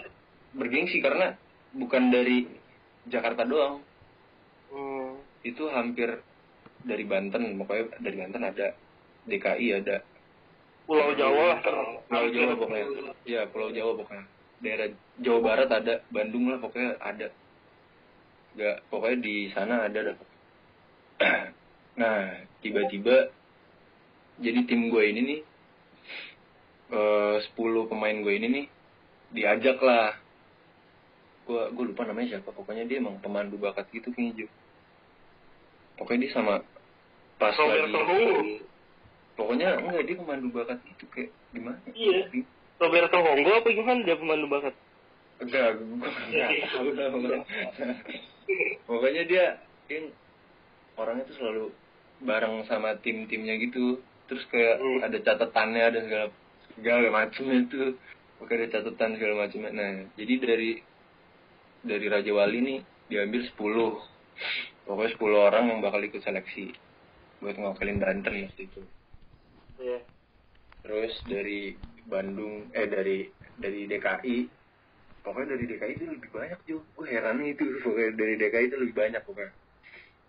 bergengsi 0.52 0.98
karena 0.98 1.38
bukan 1.72 2.11
dari 2.11 2.42
Jakarta 3.04 3.42
doang 3.42 3.78
Hmm. 4.68 5.14
itu 5.42 5.62
hampir 5.68 6.18
dari 6.80 7.02
Banten 7.02 7.54
pokoknya 7.54 7.98
dari 7.98 8.16
Banten 8.18 8.42
ada 8.42 8.74
DKI 9.24 9.78
ada 9.78 10.02
Pulau 10.84 11.16
Jawa 11.16 11.44
lah 11.56 11.58
Pulau 12.08 12.28
Jawa 12.28 12.52
pokoknya. 12.60 12.86
Ya 13.24 13.42
Pulau 13.48 13.72
Jawa 13.72 13.92
pokoknya. 13.96 14.24
Daerah 14.60 14.88
Jawa 15.20 15.38
Barat 15.40 15.70
ada 15.72 15.94
Bandung 16.12 16.52
lah 16.52 16.58
pokoknya 16.60 17.00
ada. 17.00 17.28
Nggak 18.54 18.76
pokoknya 18.92 19.18
di 19.24 19.34
sana 19.52 19.74
ada 19.88 19.98
dah. 20.12 20.16
nah 22.00 22.42
tiba-tiba 22.58 23.30
jadi 24.42 24.66
tim 24.66 24.90
gue 24.90 25.04
ini 25.14 25.20
nih 25.22 25.40
eh 26.90 27.36
10 27.38 27.90
pemain 27.90 28.16
gue 28.20 28.34
ini 28.36 28.46
nih 28.50 28.66
diajak 29.32 29.80
lah. 29.80 30.14
Gue 31.48 31.70
gue 31.72 31.84
lupa 31.92 32.04
namanya 32.04 32.36
siapa. 32.36 32.52
Pokoknya 32.52 32.84
dia 32.84 33.00
emang 33.00 33.20
pemandu 33.24 33.56
bakat 33.56 33.88
gitu 33.92 34.12
kayaknya 34.12 34.48
pokoknya 35.98 36.26
dia 36.26 36.32
sama 36.34 36.54
pas 37.38 37.54
Roberto 37.54 37.98
lagi. 37.98 38.62
Pokoknya 39.34 39.78
enggak 39.82 40.04
dia 40.06 40.16
pemandu 40.18 40.48
bakat 40.54 40.78
gitu 40.94 41.04
kayak 41.10 41.30
gimana? 41.50 41.78
Iya. 41.90 42.30
Roberto 42.78 43.18
Honggo 43.18 43.50
apa 43.54 43.68
gimana 43.70 44.00
dia 44.02 44.16
pemandu 44.18 44.46
bakat? 44.50 44.74
Enggak 45.42 45.78
enggak 45.78 46.12
tahu 46.70 46.88
dah 46.94 47.08
pokoknya. 48.86 49.22
dia 49.26 49.44
yang 49.90 50.06
orangnya 50.94 51.24
tuh 51.26 51.36
selalu 51.38 51.64
bareng 52.22 52.64
sama 52.70 52.94
tim-timnya 53.02 53.58
gitu. 53.58 53.98
Terus 54.30 54.44
kayak 54.48 54.80
Hmm. 54.80 55.00
ada 55.04 55.18
catatannya 55.20 55.82
ada 55.82 55.98
segala 56.00 56.26
segala 56.78 57.06
macamnya 57.10 57.56
itu. 57.66 57.98
Pokoknya 58.38 58.66
ada 58.66 58.68
catatan 58.80 59.10
segala 59.18 59.34
macamnya 59.46 59.70
nah 59.74 59.92
jadi 60.18 60.34
dari 60.42 60.72
dari 61.84 62.06
Raja 62.08 62.32
Wali 62.32 62.58
nih 62.64 62.78
diambil 63.12 63.44
10 63.44 64.00
pokoknya 64.88 65.10
10 65.20 65.36
orang 65.36 65.64
yang 65.70 65.78
bakal 65.84 66.00
ikut 66.00 66.22
seleksi. 66.22 66.72
Buat 67.44 67.60
ngawalin 67.60 68.00
Banten 68.00 68.34
waktu 68.48 68.64
itu 68.70 68.80
Iya. 69.74 69.98
terus 70.84 71.12
dari 71.24 71.74
Bandung 72.04 72.68
eh 72.70 72.84
dari 72.87 73.24
dari 73.56 73.88
DKI 73.88 74.37
pokoknya 75.24 75.56
dari 75.56 75.64
DKI 75.64 75.92
itu 75.96 76.04
lebih 76.04 76.30
banyak 76.30 76.60
juga 76.68 76.84
gue 76.94 77.06
heran 77.08 77.38
itu 77.42 77.64
pokoknya 77.84 78.10
dari 78.14 78.34
DKI 78.37 78.64
itu 78.68 78.76
lebih 78.76 78.96
banyak 78.96 79.22
pokoknya 79.24 79.52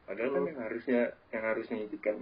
padahal 0.05 0.29
kan 0.31 0.43
yang 0.45 0.60
harusnya 0.62 1.01
yang 1.34 1.43
harusnya 1.43 1.77
itu 1.81 1.97
kan 1.99 2.17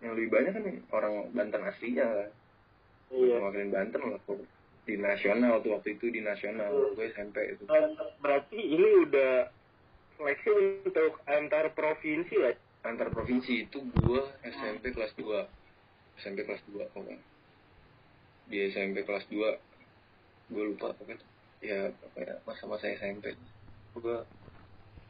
yang 0.00 0.12
lebih 0.18 0.30
banyak 0.32 0.52
kan 0.52 0.64
orang 0.92 1.14
Banten 1.32 1.62
aslinya 1.64 2.06
kan 2.06 2.30
Iya. 3.06 3.38
mewakilin 3.38 3.70
Banten 3.70 4.02
lah 4.02 4.18
pokoknya. 4.26 4.50
di 4.86 4.94
nasional 4.98 5.62
tuh 5.62 5.78
waktu 5.78 5.94
itu 5.94 6.10
di 6.10 6.22
nasional 6.22 6.70
Hmm. 6.70 6.94
gue 6.94 7.06
SMP 7.10 7.36
itu 7.54 7.62
Berarti 8.18 8.58
ini 8.58 8.88
udah 9.02 9.50
seleksi 10.14 10.50
untuk 10.86 11.22
antar 11.26 11.70
provinsi 11.70 12.34
lah. 12.38 12.54
antar 12.82 13.10
provinsi 13.10 13.66
itu 13.66 13.78
gue 13.82 14.20
SMP 14.42 14.90
kelas 14.90 15.14
2 15.14 15.46
SMP 16.16 16.42
kelas 16.42 16.62
2 16.66 16.86
pokoknya 16.88 17.20
di 18.46 18.56
SMP 18.68 19.02
kelas 19.02 19.26
2 19.28 19.36
gue 20.46 20.62
lupa 20.64 20.92
pokoknya 20.92 21.18
ya 21.60 21.90
pokoknya 21.92 22.34
masa-masa 22.42 22.88
SMP 22.90 23.34
gue 23.92 24.18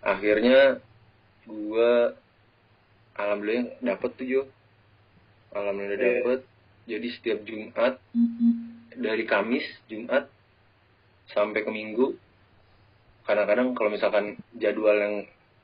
akhirnya 0.01 0.79
gue 1.43 1.91
alhamdulillah 3.15 3.81
dapet 3.81 4.11
tuh 4.15 4.27
Jo. 4.27 4.43
Alhamdulillah 5.51 5.97
Eh. 5.97 6.05
dapet. 6.21 6.41
Jadi 6.87 7.09
setiap 7.11 7.39
Jumat 7.43 7.95
dari 8.93 9.25
Kamis 9.25 9.65
Jumat 9.87 10.29
sampai 11.27 11.61
ke 11.61 11.71
Minggu 11.71 12.15
kadang-kadang 13.25 13.75
kalau 13.75 13.91
misalkan 13.91 14.39
jadwal 14.55 14.95
yang 14.95 15.15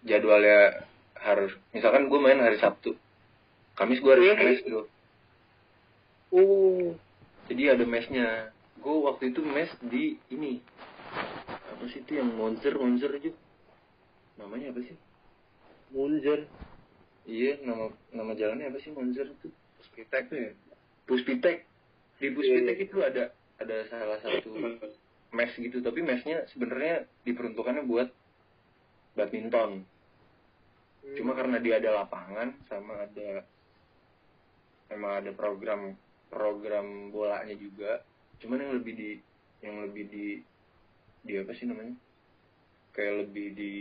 jadwalnya 0.03 0.83
harus 1.15 1.55
misalkan 1.71 2.11
gue 2.11 2.19
main 2.19 2.35
hari 2.37 2.59
Sabtu 2.59 2.99
Kamis 3.73 4.03
gue 4.03 4.11
harus 4.11 4.27
Iya. 4.27 4.35
mes 4.35 4.61
tuh 4.65 4.85
Oh. 6.33 6.97
jadi 7.53 7.77
ada 7.77 7.85
mesnya. 7.85 8.49
Gue 8.81 9.05
waktu 9.05 9.37
itu 9.37 9.45
mes 9.45 9.69
di 9.85 10.17
ini. 10.33 10.65
Apa 11.69 11.85
sih 11.93 12.01
itu 12.01 12.17
yang 12.17 12.33
monster 12.33 12.73
monster 12.81 13.13
aja? 13.13 13.31
Namanya 14.41 14.73
apa 14.73 14.81
sih? 14.81 14.97
Munzer. 15.93 16.49
iya 17.23 17.55
nama 17.63 17.93
nama 18.11 18.33
jalannya 18.35 18.73
apa 18.73 18.81
sih 18.81 18.91
monster 18.97 19.29
itu? 19.29 19.53
Puspitek 19.77 20.25
ya? 20.33 20.51
Puspitek. 21.05 21.69
Di 22.17 22.33
Puspitek 22.33 22.77
itu 22.81 22.97
ada 23.05 23.37
ada 23.61 23.77
salah 23.93 24.19
satu 24.25 24.57
mes 25.37 25.53
gitu. 25.53 25.85
Tapi 25.85 26.01
mesnya 26.01 26.49
sebenarnya 26.49 27.05
diperuntukannya 27.29 27.85
buat 27.85 28.09
badminton. 29.21 29.85
Cuma 31.13 31.37
karena 31.37 31.61
dia 31.61 31.77
ada 31.77 32.03
lapangan 32.03 32.57
sama 32.73 33.05
ada 33.05 33.45
emang 34.89 35.13
ada 35.21 35.31
program 35.37 35.93
program 36.33 37.13
bolanya 37.13 37.53
juga. 37.53 38.01
Cuman 38.41 38.65
yang 38.65 38.73
lebih 38.81 38.97
di 38.97 39.11
yang 39.61 39.85
lebih 39.85 40.09
di 40.09 40.27
di 41.23 41.33
apa 41.37 41.53
sih 41.53 41.69
namanya? 41.69 41.93
Kayak 42.97 43.29
lebih 43.29 43.47
di 43.53 43.73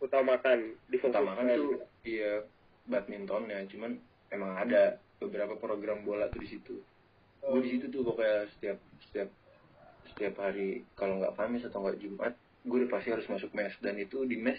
utamakan 0.00 0.74
utamakan 0.88 1.44
tuh 1.52 1.84
iya 2.08 2.40
badminton 2.88 3.52
ya. 3.52 3.60
Cuman 3.68 4.00
emang 4.32 4.56
ada 4.56 4.96
beberapa 5.20 5.54
program 5.60 6.02
bola 6.02 6.32
tuh 6.32 6.40
di 6.40 6.48
situ. 6.48 6.80
Gue 7.44 7.60
di 7.60 7.76
situ 7.76 7.92
tuh 7.92 8.00
pokoknya 8.00 8.48
setiap 8.56 8.78
setiap 9.04 9.28
setiap 10.08 10.34
hari 10.40 10.80
kalau 10.96 11.20
nggak 11.20 11.36
Kamis 11.36 11.68
atau 11.68 11.84
nggak 11.84 12.00
Jumat 12.00 12.32
gue 12.64 12.76
udah 12.80 12.90
pasti 12.90 13.12
harus 13.12 13.28
masuk 13.28 13.52
mes. 13.52 13.76
Dan 13.84 14.00
itu 14.00 14.24
di 14.24 14.40
mes 14.40 14.56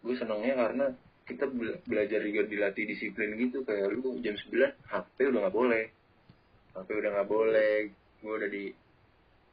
gue 0.00 0.14
senangnya 0.14 0.54
karena 0.54 0.86
kita 1.24 1.48
bela- 1.48 1.80
belajar 1.88 2.20
juga 2.22 2.42
dilatih 2.46 2.84
disiplin 2.86 3.34
gitu. 3.36 3.66
Kayak 3.66 3.92
lu 3.92 4.22
jam 4.22 4.38
9 4.38 4.72
HP 4.88 5.16
udah 5.28 5.40
nggak 5.46 5.56
boleh 5.56 5.84
HP 6.74 6.88
udah 6.90 7.10
nggak 7.14 7.30
boleh. 7.30 7.74
Gue 8.20 8.34
udah 8.34 8.50
di 8.50 8.64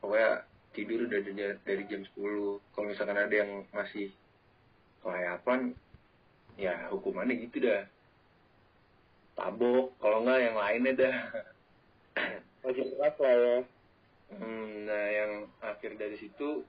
pokoknya 0.02 0.32
tidur 0.74 1.06
udah 1.06 1.20
dari, 1.22 1.56
dari 1.62 1.84
jam 1.86 2.02
10 2.04 2.74
kalau 2.74 2.86
misalkan 2.88 3.20
ada 3.20 3.36
yang 3.36 3.68
masih 3.76 4.10
kelayapan 5.06 5.76
ya 6.58 6.90
hukumannya 6.90 7.48
gitu 7.48 7.64
dah. 7.66 7.86
Tabok. 9.38 9.94
Kalau 10.02 10.26
nggak 10.26 10.40
yang 10.42 10.58
lainnya 10.58 10.94
dah. 10.98 11.18
Masih 12.62 12.94
keras 12.94 13.16
lah 13.18 13.34
ya. 13.34 13.58
Hmm, 14.38 14.86
nah 14.86 15.06
yang 15.10 15.32
akhir 15.66 15.98
dari 15.98 16.14
situ 16.22 16.62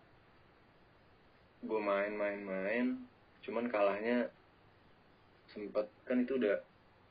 gue 1.62 1.78
main 1.78 2.10
main 2.18 2.42
main 2.42 2.86
cuman 3.46 3.70
kalahnya 3.70 4.26
sempat 5.54 5.86
kan 6.02 6.26
itu 6.26 6.34
udah 6.34 6.58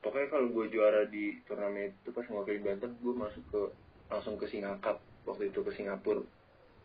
pokoknya 0.02 0.28
kalau 0.28 0.46
gue 0.50 0.66
juara 0.68 1.06
di 1.08 1.38
turnamen 1.46 1.94
itu 1.94 2.10
pas 2.10 2.26
mewakili 2.28 2.60
Banten 2.60 2.92
gue 2.98 3.14
masuk 3.14 3.44
ke 3.48 3.62
langsung 4.12 4.36
ke 4.36 4.50
Singapura 4.50 4.98
waktu 5.24 5.48
itu 5.48 5.60
ke 5.62 5.72
Singapura 5.72 6.22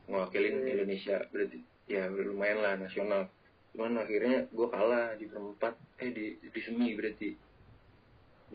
mewakilin 0.07 0.63
Hmm. 0.63 0.71
Indonesia. 0.71 1.25
Berarti 1.33 1.59
ya 1.89 2.07
lumayan 2.07 2.63
lah 2.63 2.79
nasional. 2.79 3.27
Cuman 3.75 3.99
akhirnya 3.99 4.47
gue 4.47 4.67
kalah 4.71 5.19
di 5.19 5.27
perempat 5.27 5.75
eh 5.99 6.11
di 6.15 6.25
di 6.39 6.61
semi 6.63 6.95
berarti. 6.95 7.35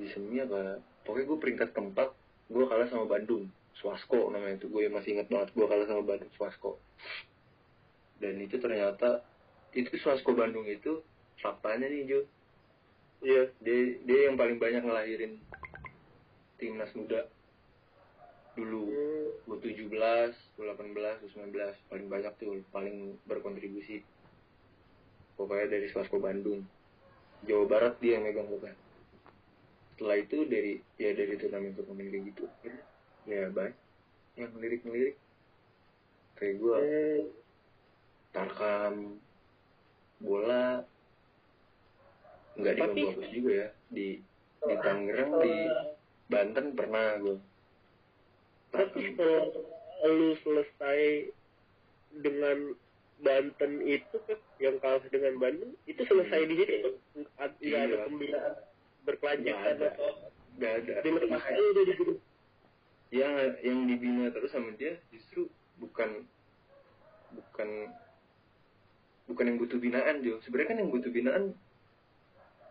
Di 0.01 0.07
semi 0.17 0.41
apa? 0.41 0.81
Pokoknya 1.05 1.29
gue 1.29 1.39
peringkat 1.43 1.69
keempat 1.77 2.09
gue 2.49 2.65
kalah 2.65 2.89
sama 2.89 3.05
Bandung. 3.05 3.53
Swasko 3.77 4.33
namanya 4.33 4.57
itu. 4.63 4.73
Gue 4.73 4.89
masih 4.89 5.21
ingat 5.21 5.29
banget 5.29 5.53
gue 5.53 5.67
kalah 5.69 5.85
sama 5.85 6.03
Bandung 6.07 6.33
Swasko 6.39 6.81
dan 8.23 8.39
itu 8.39 8.57
ternyata 8.63 9.27
itu 9.75 9.91
Swasko 9.99 10.31
Bandung 10.39 10.63
itu 10.71 11.03
faktanya 11.43 11.91
nih 11.91 12.07
Jo 12.07 12.21
Iya. 13.23 13.55
dia 13.63 13.79
dia 14.03 14.21
yang 14.27 14.35
paling 14.35 14.59
banyak 14.59 14.83
ngelahirin 14.83 15.39
timnas 16.59 16.91
muda 16.99 17.31
dulu 18.53 18.85
Hmm. 18.93 19.59
U17, 19.59 19.91
U18, 20.61 21.19
U19 21.25 21.57
paling 21.89 22.07
banyak 22.07 22.33
tuh 22.39 22.61
paling 22.71 23.17
berkontribusi 23.27 24.05
pokoknya 25.35 25.67
dari 25.73 25.87
Swasko 25.89 26.21
Bandung 26.21 26.63
Jawa 27.43 27.65
Barat 27.67 27.95
dia 27.99 28.19
yang 28.21 28.29
megang 28.29 28.47
pokoknya 28.47 28.77
setelah 29.95 30.17
itu 30.19 30.39
dari 30.47 30.73
ya 30.99 31.11
dari 31.15 31.35
turnamen-turnamen 31.39 32.07
kayak 32.11 32.25
gitu 32.35 32.45
ya 33.25 33.49
baik 33.51 33.75
yang 34.35 34.51
ngelirik-ngelirik 34.53 35.17
kayak 36.37 36.55
gue 36.59 36.79
Hmm. 36.79 37.23
tarkam 38.33 38.95
bola 40.19 40.87
nggak 42.59 42.75
di 42.75 42.81
bagus 42.81 43.29
juga 43.33 43.53
ya. 43.53 43.69
Di 43.89 44.09
di 44.63 44.75
Tangerang 44.79 45.33
di 45.43 45.55
Banten 46.31 46.67
pernah 46.79 47.07
gue 47.19 47.37
Tapi 48.73 49.03
kalau 49.19 49.41
lu 50.09 50.31
selesai 50.41 51.29
dengan 52.21 52.73
Banten 53.23 53.73
itu 53.87 54.17
kan 54.27 54.39
yang 54.59 54.77
kalah 54.83 55.05
dengan 55.07 55.39
Bandung 55.39 55.73
itu 55.87 56.03
selesai 56.03 56.41
di 56.51 56.55
kan? 56.59 56.69
nggak 57.15 57.83
ada 57.87 57.95
Iya. 57.95 58.05
pembinaan 58.09 58.55
berkelanjutan 59.07 59.77
atau 59.79 60.11
nggak 60.59 60.73
ada. 60.83 60.93
Di 61.03 61.11
aja 61.31 61.63
udah 61.63 61.85
di 61.87 61.95
yang 63.13 63.35
yang 63.61 63.79
dibina 63.85 64.33
terus 64.33 64.51
sama 64.57 64.73
dia 64.75 64.97
justru 65.13 65.45
bukan 65.77 66.25
bukan 67.37 67.69
bukan 69.29 69.45
yang 69.45 69.59
butuh 69.61 69.79
binaan 69.79 70.25
Jo. 70.25 70.41
Sebenarnya 70.43 70.69
kan 70.73 70.79
yang 70.81 70.91
butuh 70.91 71.11
binaan 71.13 71.45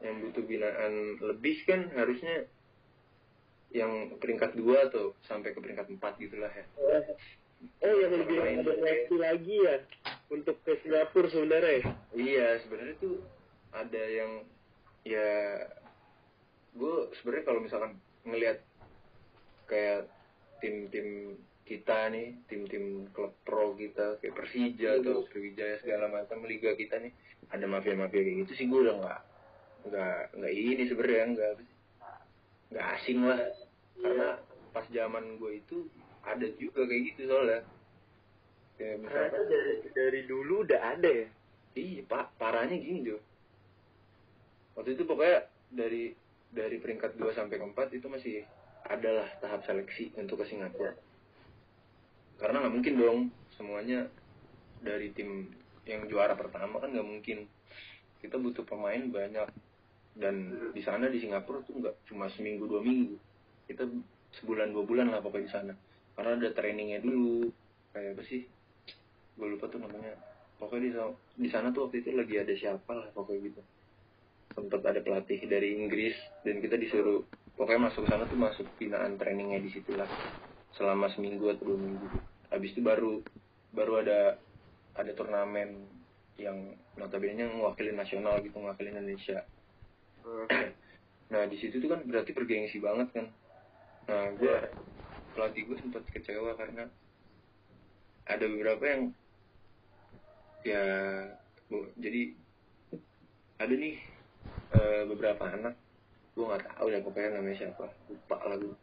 yang 0.01 0.15
butuh 0.27 0.43
binaan 0.45 0.93
lebih 1.21 1.61
kan 1.69 1.89
harusnya 1.93 2.49
yang 3.71 4.17
peringkat 4.19 4.57
dua 4.59 4.91
atau 4.91 5.15
sampai 5.25 5.55
ke 5.55 5.59
peringkat 5.63 5.87
empat 5.87 6.19
gitulah 6.19 6.51
ya 6.51 6.65
Oh 7.61 7.93
yang 7.93 8.17
lebih 8.25 8.41
ada 8.41 8.73
seleksi 8.73 9.15
lagi 9.21 9.55
ya 9.61 9.77
untuk 10.33 10.57
ke 10.65 10.81
Singapura 10.81 11.29
sebenarnya. 11.29 11.77
ya? 11.77 11.83
iya 12.17 12.47
sebenarnya 12.65 12.95
tuh 12.97 13.21
ada 13.69 14.01
yang 14.01 14.41
ya 15.05 15.29
gue 16.73 16.95
sebenarnya 17.21 17.45
kalau 17.45 17.61
misalkan 17.61 17.91
ngelihat 18.25 18.65
kayak 19.69 20.09
tim-tim 20.57 21.37
kita 21.69 22.11
nih 22.11 22.35
tim-tim 22.49 23.07
klub 23.15 23.31
pro 23.45 23.77
kita 23.77 24.19
kayak 24.19 24.35
Persija 24.35 24.99
atau 24.99 25.23
Sriwijaya 25.29 25.79
segala 25.79 26.09
macam 26.11 26.43
liga 26.43 26.75
kita 26.75 26.99
nih 26.99 27.13
ada 27.53 27.65
mafia-mafia 27.69 28.25
kayak 28.25 28.37
gitu 28.45 28.53
sih 28.57 28.65
gue 28.67 28.79
udah 28.81 28.95
nggak 28.99 29.21
nggak 29.87 30.37
nggak 30.37 30.53
ini 30.53 30.83
sebenarnya 30.85 31.25
nggak 31.33 31.51
nggak 32.71 32.87
asing 32.99 33.19
lah 33.25 33.39
karena 33.99 34.27
pas 34.71 34.85
zaman 34.93 35.35
gue 35.37 35.59
itu 35.59 35.77
ada 36.23 36.47
juga 36.61 36.85
kayak 36.85 37.03
gitu 37.13 37.21
soalnya 37.27 37.61
kayak 38.77 38.97
misalkan 39.03 39.41
Ternyata 39.41 39.49
dari 39.49 39.73
dari 39.93 40.21
dulu 40.25 40.53
udah 40.65 40.81
ada 40.97 41.09
ya. 41.09 41.27
Iya 41.71 42.01
pak, 42.03 42.35
parahnya 42.35 42.75
gini 42.75 43.07
Jo. 43.07 43.17
Waktu 44.75 44.99
itu 44.99 45.03
pokoknya 45.07 45.47
dari 45.71 46.11
dari 46.51 46.77
peringkat 46.83 47.15
2 47.15 47.31
sampai 47.31 47.55
ke 47.55 47.65
4 47.65 47.97
itu 47.97 48.07
masih 48.11 48.35
adalah 48.87 49.27
tahap 49.39 49.63
seleksi 49.63 50.11
untuk 50.19 50.43
ke 50.43 50.51
Singapura. 50.51 50.91
Karena 52.41 52.65
nggak 52.65 52.75
mungkin 52.75 52.93
dong 52.99 53.19
semuanya 53.55 54.09
dari 54.83 55.13
tim 55.15 55.47
yang 55.87 56.09
juara 56.11 56.35
pertama 56.35 56.81
kan 56.81 56.91
nggak 56.91 57.07
mungkin. 57.07 57.47
Kita 58.19 58.35
butuh 58.35 58.67
pemain 58.67 59.01
banyak 59.07 59.47
dan 60.17 60.35
di 60.75 60.81
sana 60.83 61.07
di 61.07 61.23
Singapura 61.23 61.63
tuh 61.63 61.79
nggak 61.79 61.95
cuma 62.11 62.27
seminggu 62.33 62.67
dua 62.67 62.83
minggu. 62.83 63.15
Kita 63.67 63.87
sebulan 64.41 64.75
dua 64.75 64.83
bulan 64.83 65.07
lah 65.11 65.23
pokoknya 65.23 65.45
di 65.47 65.53
sana. 65.53 65.73
Karena 66.15 66.37
ada 66.37 66.49
trainingnya 66.51 66.99
dulu. 66.99 67.47
Kayak 67.91 68.19
apa 68.19 68.23
sih? 68.27 68.41
Gue 69.39 69.47
lupa 69.55 69.71
tuh 69.71 69.79
namanya 69.79 70.15
pokoknya 70.61 70.81
di, 70.85 70.93
di 71.41 71.49
sana 71.49 71.73
tuh 71.73 71.89
waktu 71.89 72.05
itu 72.05 72.13
lagi 72.13 72.37
ada 72.37 72.53
siapa 72.53 72.91
lah 72.93 73.09
pokoknya 73.17 73.49
gitu 73.49 73.61
sempat 74.53 74.85
ada 74.85 75.01
pelatih 75.01 75.41
dari 75.49 75.73
Inggris 75.73 76.13
dan 76.45 76.61
kita 76.61 76.77
disuruh 76.77 77.25
pokoknya 77.57 77.89
masuk 77.89 78.05
sana 78.05 78.29
tuh 78.29 78.37
masuk 78.37 78.67
binaan 78.77 79.17
trainingnya 79.17 79.57
di 79.57 79.73
situ 79.73 79.97
lah 79.97 80.05
selama 80.77 81.09
seminggu 81.17 81.49
atau 81.49 81.73
dua 81.73 81.79
minggu 81.81 82.07
habis 82.53 82.77
itu 82.77 82.85
baru 82.85 83.25
baru 83.73 84.05
ada 84.05 84.37
ada 85.01 85.11
turnamen 85.17 85.81
yang 86.37 86.77
notabene 86.93 87.49
mewakili 87.57 87.97
nasional 87.97 88.37
gitu 88.45 88.61
mewakili 88.61 88.93
Indonesia 88.93 89.41
nah 91.31 91.47
di 91.47 91.57
situ 91.57 91.79
tuh 91.79 91.89
kan 91.89 92.03
berarti 92.03 92.31
bergengsi 92.35 92.77
banget 92.83 93.07
kan. 93.15 93.25
Nah 94.09 94.35
gue 94.35 94.55
pelatih 95.31 95.63
gue 95.67 95.77
sempat 95.79 96.03
kecewa 96.11 96.55
karena 96.59 96.91
ada 98.27 98.45
beberapa 98.45 98.83
yang 98.83 99.03
ya 100.61 100.85
bu, 101.71 101.89
jadi 101.97 102.37
ada 103.57 103.73
nih 103.73 103.95
eh, 104.75 105.03
beberapa 105.09 105.43
anak 105.49 105.75
gue 106.31 106.43
nggak 106.47 106.63
tahu 106.75 106.87
ya 106.93 106.99
pokoknya 107.01 107.29
namanya 107.41 107.57
siapa 107.57 107.85
lupa 108.07 108.37
lah 108.45 108.57
gue 108.59 108.77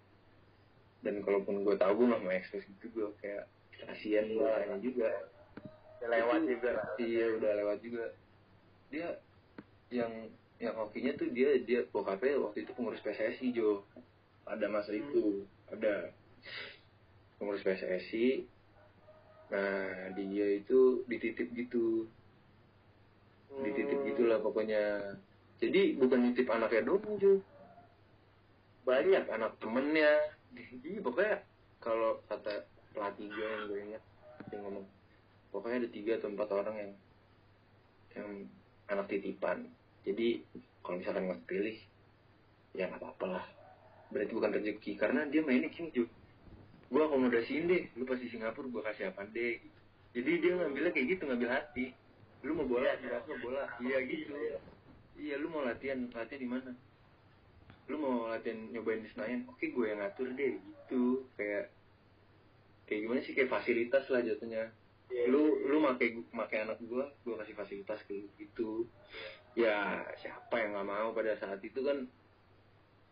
dan 1.07 1.23
kalaupun 1.23 1.63
gue 1.63 1.77
tahu 1.79 1.93
gue 2.03 2.07
nggak 2.11 2.23
mau 2.27 2.35
ekspres 2.35 2.67
gitu 2.67 2.87
gue 2.91 3.09
kayak 3.23 3.47
kasihan 3.87 4.27
gue 4.27 4.43
kayaknya 4.43 4.79
juga. 4.83 5.11
Udah 5.99 6.09
lewat 6.15 6.41
juga. 6.47 6.73
iya 6.99 7.27
udah 7.39 7.53
lewat 7.63 7.79
juga. 7.83 8.05
Dia 8.91 9.09
yang 9.95 10.13
yang 10.59 10.75
hokinya 10.75 11.15
tuh 11.15 11.31
dia 11.31 11.55
dia 11.63 11.87
bokapnya 11.91 12.39
waktu 12.43 12.67
itu 12.67 12.71
pengurus 12.75 13.03
PSSI 13.03 13.55
Jo. 13.55 13.87
Pada 14.43 14.67
masa 14.67 14.95
itu 14.95 15.47
ada. 15.71 16.11
Pengurus 17.39 17.63
PSSI 17.63 18.47
nah 19.49 20.13
dia 20.13 20.47
itu 20.61 21.03
dititip 21.09 21.55
gitu. 21.57 22.11
Dititip 23.63 23.99
gitulah 24.15 24.43
pokoknya. 24.43 25.15
Jadi 25.59 25.99
bukan 25.99 26.31
nitip 26.31 26.51
anaknya 26.51 26.83
doang 26.87 27.17
Jo. 27.23 27.39
Banyak 28.83 29.25
anak 29.31 29.57
temennya. 29.63 30.35
Iya 30.83 31.01
pokoknya 31.05 31.45
kalau 31.79 32.19
kata 32.27 32.67
pelatih 32.93 33.31
gue 33.31 33.47
yang 33.47 33.65
gue 33.71 33.79
ingat 33.91 34.03
dia 34.51 34.59
ngomong 34.59 34.87
pokoknya 35.55 35.87
ada 35.87 35.89
tiga 35.95 36.13
atau 36.19 36.29
empat 36.35 36.49
orang 36.51 36.77
yang 36.77 36.93
yang 38.17 38.29
anak 38.91 39.07
titipan 39.07 39.71
jadi 40.09 40.41
kalau 40.81 40.97
misalkan 41.05 41.29
nggak 41.29 41.45
pilih 41.45 41.77
ya 42.73 42.89
nggak 42.89 43.05
apa-apa 43.05 43.27
lah. 43.29 43.47
Berarti 44.09 44.33
bukan 44.33 44.57
rezeki 44.57 44.93
karena 44.97 45.29
dia 45.29 45.45
mainnya 45.45 45.69
gini 45.69 45.93
Jo 45.93 46.05
gue 46.89 47.03
akomodasiin 47.05 47.69
deh 47.69 47.83
lu 48.01 48.09
pas 48.09 48.17
di 48.17 48.33
Singapura 48.33 48.65
gue 48.65 48.81
kasih 48.81 49.13
apa 49.13 49.29
deh 49.29 49.61
jadi 50.17 50.31
dia 50.41 50.53
ngambilnya 50.57 50.91
kayak 50.97 51.07
gitu 51.17 51.23
ngambil 51.29 51.51
hati. 51.53 51.93
Lu 52.41 52.57
mau 52.57 52.67
bola 52.67 52.97
jelas 53.03 53.23
mau 53.29 53.39
bola. 53.45 53.69
Iya 53.83 53.99
gitu. 54.09 54.33
iya. 55.21 55.37
Lu 55.37 55.53
mau 55.53 55.63
latihan 55.63 56.09
latihan 56.11 56.41
di 56.41 56.49
mana? 56.49 56.73
Lu 57.93 57.97
mau 58.01 58.33
latihan 58.33 58.57
nyobain 58.73 59.05
di 59.05 59.11
Senayan? 59.13 59.45
Oke 59.47 59.69
gue 59.69 59.85
yang 59.85 60.01
ngatur 60.01 60.33
deh 60.33 60.57
gitu. 60.57 61.29
Kayak 61.37 61.71
kayak 62.89 63.01
gimana 63.05 63.21
sih? 63.21 63.35
Kayak 63.37 63.53
fasilitas 63.53 64.05
lah 64.09 64.25
jatuhnya. 64.25 64.73
Lu 65.29 65.61
lu 65.69 65.77
make 65.85 66.25
make 66.33 66.57
anak 66.57 66.81
gua 66.85 67.09
gua 67.25 67.41
kasih 67.45 67.57
fasilitas 67.57 68.01
ke 68.09 68.13
lu 68.17 68.29
gitu 68.41 68.85
ya 69.59 70.07
siapa 70.23 70.55
yang 70.55 70.79
nggak 70.79 70.87
mau 70.87 71.09
pada 71.11 71.35
saat 71.35 71.59
itu 71.67 71.83
kan 71.83 72.07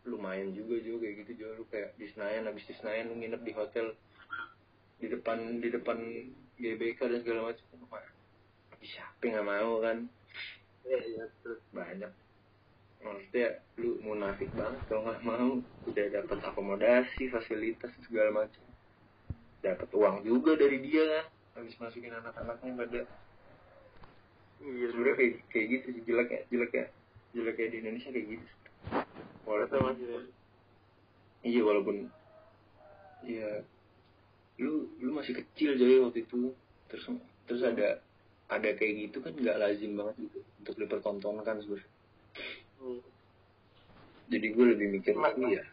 lumayan 0.06 0.54
juga 0.54 0.78
juga 0.78 1.10
kayak 1.10 1.16
gitu 1.26 1.32
juga 1.42 1.50
lu 1.58 1.64
kayak 1.66 1.90
di 1.98 2.06
Senayan 2.14 2.46
habis 2.46 2.62
di 2.70 2.74
Senayan 2.78 3.10
lu 3.10 3.18
nginep 3.18 3.42
di 3.42 3.52
hotel 3.58 3.86
di 5.02 5.06
depan 5.10 5.58
di 5.58 5.68
depan 5.74 5.98
GBK 6.56 7.00
dan 7.04 7.20
segala 7.20 7.52
macam. 7.52 7.64
Wah, 7.92 8.06
siapa 8.80 9.20
yang 9.28 9.34
nggak 9.42 9.48
mau 9.50 9.72
kan? 9.84 9.98
Iya, 10.88 11.00
iya, 11.04 11.24
betul. 11.28 11.56
banyak. 11.74 12.12
Maksudnya 12.96 13.48
lu 13.76 14.00
munafik 14.00 14.50
banget 14.56 14.80
kalau 14.88 15.04
nggak 15.04 15.22
mau. 15.26 15.50
Udah 15.84 16.06
dapat 16.10 16.38
akomodasi 16.40 17.28
fasilitas 17.28 17.92
segala 18.08 18.46
macam. 18.46 18.64
Dapat 19.60 19.88
uang 19.92 20.16
juga 20.24 20.56
dari 20.56 20.80
dia 20.80 21.04
kan 21.04 21.26
habis 21.60 21.76
masukin 21.80 22.12
anak-anaknya 22.12 22.72
pada 22.76 23.00
Iya, 24.56 24.86
sebenarnya 24.90 25.16
kayak 25.16 25.32
kayak 25.52 25.66
gitu 25.70 25.86
sih 25.92 26.02
jelek 26.08 26.28
ya 26.32 26.40
jelek 26.50 26.72
ya. 26.72 26.86
Jeleknya 27.36 27.66
di 27.68 27.76
Indonesia 27.84 28.10
kayak 28.12 28.26
gitu 28.32 28.46
walaupun 29.46 29.94
Yudi. 29.94 30.30
iya 31.46 31.60
walaupun 31.62 31.96
ya 33.22 33.62
lu 34.58 34.90
lu 34.98 35.10
masih 35.14 35.38
kecil 35.38 35.78
jadi 35.78 36.02
waktu 36.02 36.26
itu. 36.26 36.50
Terus 36.90 37.04
terus 37.46 37.62
ada 37.62 38.02
ada 38.46 38.70
kayak 38.74 39.10
gitu 39.10 39.22
kan 39.22 39.34
nggak 39.34 39.58
lazim 39.58 39.98
banget 39.98 40.14
gitu 40.22 40.38
untuk 40.62 40.74
dipertontonkan 40.78 41.62
sebenarnya 41.62 41.90
Hmm. 42.76 43.00
jadi 44.28 44.52
gue 44.52 44.64
lebih 44.76 44.88
mikir 45.00 45.16
iya 45.48 45.64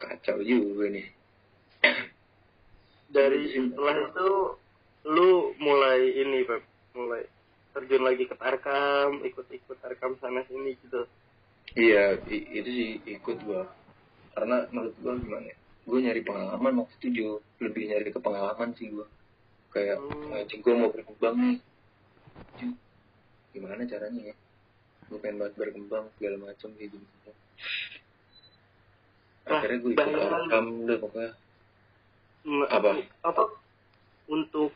kacau 0.00 0.40
juga 0.40 0.88
nih. 0.88 1.06
Dari 3.12 3.52
setelah 3.52 3.96
itu 4.08 4.28
lu 5.04 5.52
mulai 5.60 6.08
ini 6.16 6.40
Pep 6.48 6.64
mulai 6.92 7.24
terjun 7.72 8.02
lagi 8.04 8.24
ke 8.28 8.36
Tarkam 8.36 9.24
ikut-ikut 9.24 9.76
Tarkam 9.80 10.16
sana 10.20 10.44
sini 10.44 10.76
gitu 10.84 11.08
iya 11.72 12.20
itu 12.28 12.68
sih 12.68 12.90
ikut 13.08 13.36
gue 13.48 13.62
karena 14.36 14.68
menurut 14.72 14.96
gue 15.00 15.12
gimana 15.24 15.46
ya 15.48 15.56
gue 15.82 15.98
nyari 15.98 16.20
pengalaman 16.22 16.84
waktu 16.84 16.94
itu 17.00 17.08
Jo. 17.10 17.30
lebih 17.64 17.90
nyari 17.90 18.12
ke 18.12 18.20
pengalaman 18.20 18.70
sih 18.76 18.92
gue 18.92 19.06
kayak 19.72 19.96
Hmm. 19.98 20.36
hmm. 20.36 20.60
gue 20.60 20.74
mau 20.76 20.92
berkembang 20.92 21.36
nih 21.40 21.58
Jo, 22.60 22.68
gimana 23.56 23.82
caranya 23.88 24.20
ya 24.32 24.36
gue 25.08 25.18
pengen 25.20 25.40
banget 25.40 25.54
berkembang 25.56 26.04
segala 26.16 26.36
macam 26.44 26.68
gitu 26.76 26.96
akhirnya 29.42 29.78
gue 29.80 29.90
ikut 29.96 30.06
Tarkam 30.06 30.66
udah 30.86 30.98
pokoknya 31.00 31.32
Apa? 32.74 32.90
apa 33.22 33.44
untuk 34.26 34.74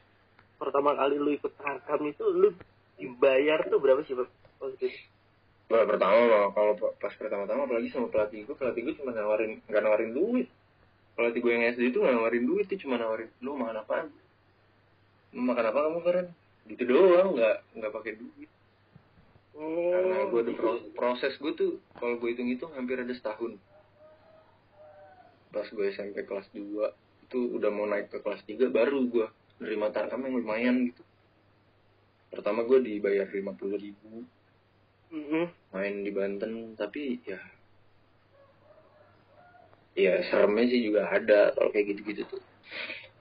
pertama 0.56 0.96
kali 0.96 1.16
lu 1.20 1.30
ikut 1.36 1.52
Tarkam 1.60 2.02
itu 2.08 2.24
lu 2.24 2.48
dibayar 2.96 3.60
tuh 3.68 3.78
berapa 3.80 4.00
sih 4.04 4.16
itu 4.16 4.26
Wah, 5.66 5.82
pertama 5.82 6.46
kalau 6.54 6.78
pa- 6.78 6.94
pas 7.02 7.10
pertama-tama 7.18 7.66
apalagi 7.66 7.90
sama 7.90 8.06
pelatih 8.06 8.46
gue, 8.46 8.54
pelatih 8.54 8.86
gue 8.86 8.94
cuma 9.02 9.10
nawarin 9.10 9.58
nggak 9.66 9.82
nawarin 9.82 10.14
duit. 10.14 10.46
Pelatih 11.18 11.42
gue 11.42 11.52
yang 11.58 11.64
SD 11.74 11.90
itu 11.90 11.98
nggak 11.98 12.14
nawarin 12.14 12.44
duit, 12.46 12.70
dia 12.70 12.78
cuma 12.78 12.94
nawarin 12.94 13.26
lu 13.42 13.58
makan? 13.58 14.14
Lu 15.34 15.42
makan 15.42 15.64
apa 15.66 15.78
kamu 15.90 15.98
Karen? 16.06 16.26
Gitu 16.70 16.82
doang, 16.86 17.34
nggak 17.34 17.56
nggak 17.82 17.92
pakai 17.98 18.12
duit. 18.14 18.50
oh 19.58 19.90
Karena 19.90 20.16
gue 20.30 20.42
pro- 20.54 20.86
proses 20.94 21.34
gue 21.34 21.52
tuh 21.58 21.70
kalau 21.98 22.14
gue 22.14 22.28
hitung-hitung 22.30 22.70
hampir 22.78 23.02
ada 23.02 23.10
setahun. 23.10 23.58
Pas 25.50 25.66
gue 25.66 25.86
SMP 25.90 26.22
kelas 26.30 26.46
2 26.54 26.94
itu 27.26 27.38
udah 27.58 27.70
mau 27.74 27.90
naik 27.90 28.14
ke 28.14 28.22
kelas 28.22 28.46
3 28.46 28.70
baru 28.70 29.02
gue 29.10 29.26
nerima 29.56 29.88
tarkam 29.88 30.22
yang 30.22 30.36
lumayan 30.36 30.76
gitu. 30.90 31.02
Pertama 32.28 32.62
gue 32.62 32.78
dibayar 32.80 33.24
50 33.24 33.48
ribu 33.78 34.26
Mm-mm. 35.06 35.46
main 35.70 36.02
di 36.02 36.10
Banten 36.10 36.74
tapi 36.74 37.22
ya 37.22 37.38
ya 39.96 40.18
seremnya 40.28 40.66
sih 40.66 40.82
juga 40.82 41.08
ada 41.08 41.54
kalau 41.54 41.70
kayak 41.70 41.94
gitu-gitu 41.94 42.26
tuh 42.26 42.42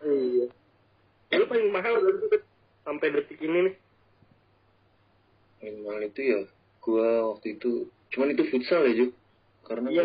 iya 0.04 0.50
lu 1.38 1.46
paling 1.48 1.70
mahal 1.72 2.02
tuh 2.02 2.28
Pep? 2.28 2.44
sampai 2.84 3.14
detik 3.14 3.40
ini 3.40 3.70
nih 3.70 3.76
minimal 5.62 5.98
itu 6.04 6.22
ya 6.26 6.40
gua 6.82 7.38
waktu 7.38 7.56
itu 7.56 7.88
cuman 8.12 8.34
itu 8.34 8.44
futsal 8.50 8.84
ya 8.86 8.94
Juk 8.98 9.12
karena 9.64 9.88
iya 9.94 10.04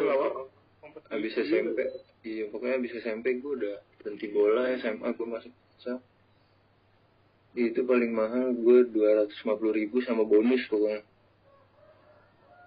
habis 1.10 1.32
juga. 1.34 1.42
SMP 1.48 1.78
iya 2.22 2.44
pokoknya 2.48 2.74
habis 2.78 2.92
SMP 2.94 3.40
gua 3.40 3.52
udah 3.56 3.76
berhenti 3.98 4.26
bola 4.30 4.62
SMA 4.78 5.08
gua 5.16 5.26
masuk 5.26 5.52
futsal 5.74 5.98
itu 7.58 7.82
paling 7.82 8.14
mahal 8.14 8.54
dua 8.90 9.24
ratus 9.24 9.38
ribu 9.74 9.98
sama 10.06 10.22
bonus 10.22 10.62
pokoknya. 10.70 11.02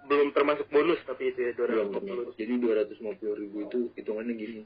Belum 0.04 0.28
termasuk 0.36 0.68
bonus 0.68 1.00
tapi 1.08 1.32
itu 1.32 1.40
ya 1.40 1.56
belum 1.56 1.96
250 1.96 2.04
termasuk. 2.04 2.34
jadi 2.36 2.52
dua 2.60 2.72
ratus 2.84 2.98
ribu 3.40 3.56
itu 3.64 3.78
hitungannya 3.96 4.34
gini. 4.36 4.62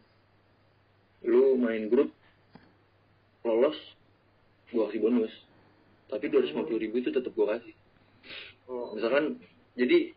Lu 1.22 1.54
main 1.54 1.86
grup 1.86 2.10
lolos 3.46 3.78
gua 4.74 4.90
kasih 4.90 5.00
bonus. 5.06 5.32
Tapi 6.10 6.26
dua 6.26 6.42
ribu 6.42 6.98
itu 6.98 7.14
tetap 7.14 7.30
gua 7.38 7.54
kasih. 7.58 7.74
Oh. 8.68 8.92
misalkan 8.92 9.40
jadi 9.80 10.12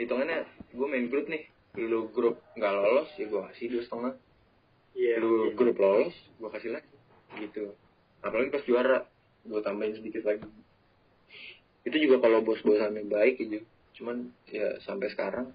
hitungannya 0.00 0.48
gue 0.72 0.86
main 0.88 1.06
grup 1.12 1.28
nih. 1.28 1.44
Lu 1.76 2.08
grup 2.08 2.40
nggak 2.56 2.72
lolos 2.72 3.10
ya 3.20 3.28
gue 3.28 3.42
kasih 3.52 3.66
dua 3.68 3.82
setengah. 3.84 4.14
Iya 4.96 5.14
lu 5.20 5.52
iya. 5.52 5.56
grup 5.56 5.76
lolos 5.76 6.16
gue 6.40 6.48
kasih 6.48 6.70
lagi 6.72 6.94
gitu. 7.42 7.76
Apalagi 8.24 8.54
pas 8.54 8.64
juara 8.64 9.11
gue 9.42 9.60
tambahin 9.62 9.98
sedikit 9.98 10.22
lagi. 10.24 10.46
Itu 11.82 11.96
juga 11.98 12.22
kalau 12.22 12.42
bos-bosannya 12.46 13.10
baik 13.10 13.42
aja. 13.42 13.60
Cuman 13.98 14.30
ya 14.48 14.78
sampai 14.86 15.10
sekarang 15.10 15.50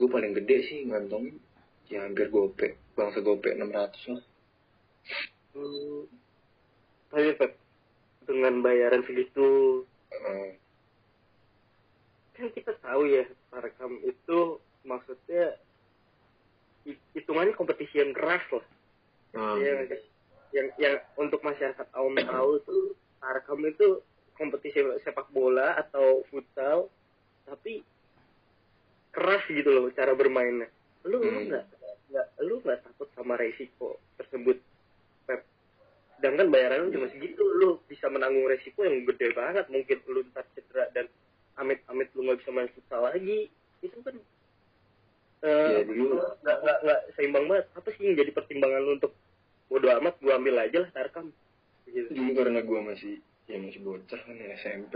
gue 0.00 0.08
paling 0.08 0.32
gede 0.32 0.56
sih 0.64 0.78
ngantongin 0.88 1.36
ya 1.90 2.06
hampir 2.06 2.30
gope. 2.30 2.78
Bangsa 2.94 3.20
gope 3.20 3.50
600 3.50 4.14
lah. 4.14 4.22
Hmm. 5.50 6.06
Tapi 7.10 7.34
Pep, 7.34 7.52
dengan 8.22 8.62
bayaran 8.62 9.02
segitu 9.02 9.82
Eh, 10.10 10.58
kan 12.34 12.50
kita 12.50 12.74
tahu 12.82 13.06
ya 13.06 13.22
Tarkam 13.50 13.98
itu 14.02 14.58
maksudnya 14.82 15.54
hi- 16.82 17.02
hitungannya 17.14 17.54
kompetisi 17.54 18.02
yang 18.02 18.10
keras 18.10 18.42
lah. 18.50 18.66
Nggak 19.34 19.86
sih? 19.86 20.02
Yang 20.50 20.68
yang 20.76 20.94
untuk 21.14 21.40
masyarakat 21.40 21.86
awam 21.94 22.16
tahu 22.18 22.50
tuh 22.64 22.84
Tarkam 23.20 23.60
itu 23.62 24.00
kompetisi 24.34 24.80
sepak 25.04 25.28
bola 25.30 25.76
atau 25.76 26.24
futsal 26.32 26.88
tapi 27.44 27.84
keras 29.12 29.44
gitu 29.46 29.68
loh 29.68 29.84
cara 29.92 30.14
bermainnya. 30.14 30.70
Lu 31.04 31.18
lu 31.18 31.28
Hmm. 31.28 31.46
nggak 31.50 31.64
nggak 32.10 32.26
lu 32.42 32.54
nggak 32.64 32.80
takut 32.82 33.08
sama 33.12 33.36
resiko 33.36 34.00
tersebut 34.16 34.56
Pep? 35.26 35.44
Sedangkan 36.16 36.48
bayaran 36.48 36.88
lu 36.88 36.94
cuma 36.94 37.06
segitu 37.10 37.42
lu 37.42 37.78
bisa 37.84 38.08
menanggung 38.08 38.48
resiko 38.48 38.82
yang 38.82 39.04
gede 39.04 39.34
banget. 39.34 39.66
Mungkin 39.68 39.98
lu 40.08 40.24
ntar 40.32 40.48
cedera 40.56 40.88
dan 40.90 41.06
amit-amit 41.54 42.08
lu 42.16 42.24
nggak 42.24 42.40
bisa 42.40 42.50
main 42.50 42.70
futsal 42.72 43.04
lagi. 43.04 43.50
Itu 43.82 44.00
kan 44.00 44.16
eh, 45.40 45.68
Iya, 45.72 45.80
dulu. 45.84 46.16
nggak 46.40 46.56
nggak 46.64 46.78
nggak 46.84 47.00
seimbang 47.14 47.44
banget. 47.44 47.66
Apa 47.76 47.88
sih 47.92 48.02
yang 48.08 48.16
jadi 48.16 48.30
pertimbangan 48.32 48.80
lu 48.80 48.92
untuk 48.96 49.12
bodo 49.70 49.86
amat 50.02 50.18
gua 50.18 50.34
ambil 50.42 50.58
aja 50.58 50.82
lah 50.82 50.90
tarkam 50.90 51.30
gitu. 51.94 52.10
Dulu 52.14 52.30
karena 52.34 52.60
gue 52.62 52.80
masih 52.82 53.14
ya 53.50 53.56
masih 53.58 53.80
bocah 53.82 54.20
kan 54.22 54.34
ya 54.34 54.54
SMP 54.58 54.94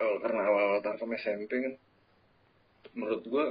oh, 0.00 0.16
karena 0.20 0.40
awal-awal 0.48 0.80
tarkam 0.80 1.12
SMP 1.16 1.50
kan 1.52 1.74
menurut 2.94 3.24
gue 3.24 3.44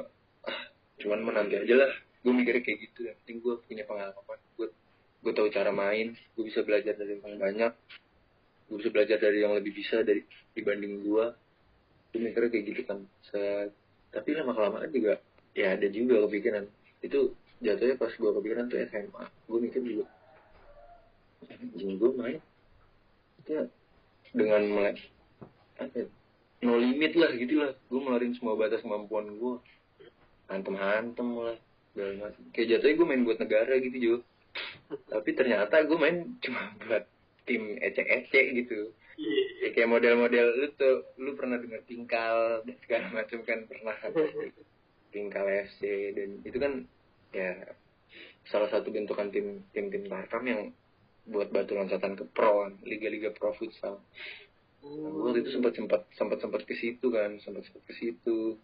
ah 0.47 0.59
cuman 1.01 1.19
menanti 1.25 1.57
aja 1.57 1.75
lah. 1.85 1.91
Gue 2.23 2.31
mikirnya 2.31 2.63
kayak 2.63 2.79
gitu 2.87 2.99
yang 3.11 3.17
penting 3.23 3.37
gue 3.43 3.55
punya 3.67 3.83
pengalaman. 3.83 4.39
Gue 4.55 4.67
gue 5.23 5.33
tahu 5.35 5.47
cara 5.51 5.71
main 5.73 6.15
gue 6.15 6.43
bisa 6.45 6.61
belajar 6.63 6.93
dari 6.95 7.19
yang 7.19 7.41
banyak. 7.41 7.73
Gue 8.69 8.75
bisa 8.79 8.89
belajar 8.89 9.17
dari 9.19 9.43
yang 9.43 9.53
lebih 9.57 9.73
bisa 9.75 10.01
dari 10.01 10.23
dibanding 10.53 11.03
gue 11.03 11.25
gue 12.13 12.19
mikirnya 12.21 12.49
kayak 12.53 12.65
gitu 12.69 12.81
kan 12.85 13.01
Set. 13.25 13.73
tapi 14.13 14.37
lama 14.37 14.53
kelamaan 14.53 14.85
juga 14.93 15.17
ya 15.57 15.73
ada 15.73 15.87
juga 15.89 16.29
kepikiran. 16.29 16.65
Itu 17.01 17.33
jatuhnya 17.59 17.97
pas 17.97 18.13
gue 18.13 18.31
kepikiran 18.37 18.69
tuh 18.69 18.77
SMA 18.85 19.23
gue 19.49 19.59
mikir 19.59 19.81
juga 19.81 20.05
anjing 21.49 21.99
gue 21.99 22.11
main 22.15 22.39
ya 23.43 23.63
dengan 24.33 24.61
apa 25.77 25.93
ya, 25.93 26.05
no 26.63 26.79
limit 26.79 27.13
lah 27.19 27.31
gitu 27.35 27.59
lah. 27.59 27.71
Gue 27.91 27.99
ngeluarin 28.01 28.33
semua 28.39 28.57
batas 28.57 28.81
kemampuan 28.81 29.29
gue 29.37 29.55
hantem 30.47 30.75
hantem 30.77 31.27
lah 31.37 31.57
macam 31.93 32.41
kayak 32.53 32.67
jatuhnya 32.73 32.97
gue 32.97 33.07
main 33.07 33.23
buat 33.25 33.37
negara 33.37 33.73
gitu 33.77 33.97
Jo. 34.01 34.15
Tapi 35.09 35.29
ternyata 35.37 35.85
gue 35.85 35.97
main 35.97 36.37
cuma 36.41 36.73
buat 36.85 37.05
tim 37.45 37.77
ecek-ecek 37.77 38.45
gitu. 38.65 38.93
Ya, 39.61 39.69
kayak 39.77 39.93
model-model 39.93 40.57
lu 40.57 40.67
tuh 40.73 41.05
lu 41.21 41.37
pernah 41.37 41.61
dengar 41.61 41.85
tingkal 41.85 42.65
dan 42.65 42.75
segala 42.81 43.13
macam 43.13 43.39
kan 43.45 43.59
pernah 43.69 43.93
tingkal 45.13 45.45
FC 45.45 46.11
dan 46.17 46.41
itu 46.41 46.57
kan 46.57 46.73
ya 47.29 47.77
salah 48.49 48.73
satu 48.73 48.89
bentukan 48.89 49.29
tim 49.29 49.61
tim 49.69 49.93
tim 49.93 50.09
Tarkam 50.09 50.43
yang 50.49 50.61
buat 51.23 51.49
batu 51.55 51.75
loncatan 51.79 52.19
ke 52.19 52.23
pro 52.35 52.67
kan 52.67 52.73
liga-liga 52.83 53.31
pro 53.31 53.55
futsal. 53.55 54.03
Nah, 54.83 55.07
gue 55.07 55.23
waktu 55.23 55.39
itu 55.47 55.51
sempat 55.55 55.71
sempat 55.79 56.01
sempat 56.19 56.37
sempat 56.43 56.61
ke 56.67 56.75
situ 56.75 57.07
kan 57.07 57.39
sempat 57.39 57.63
sempat 57.63 57.83
ke 57.87 57.93
situ. 57.95 58.59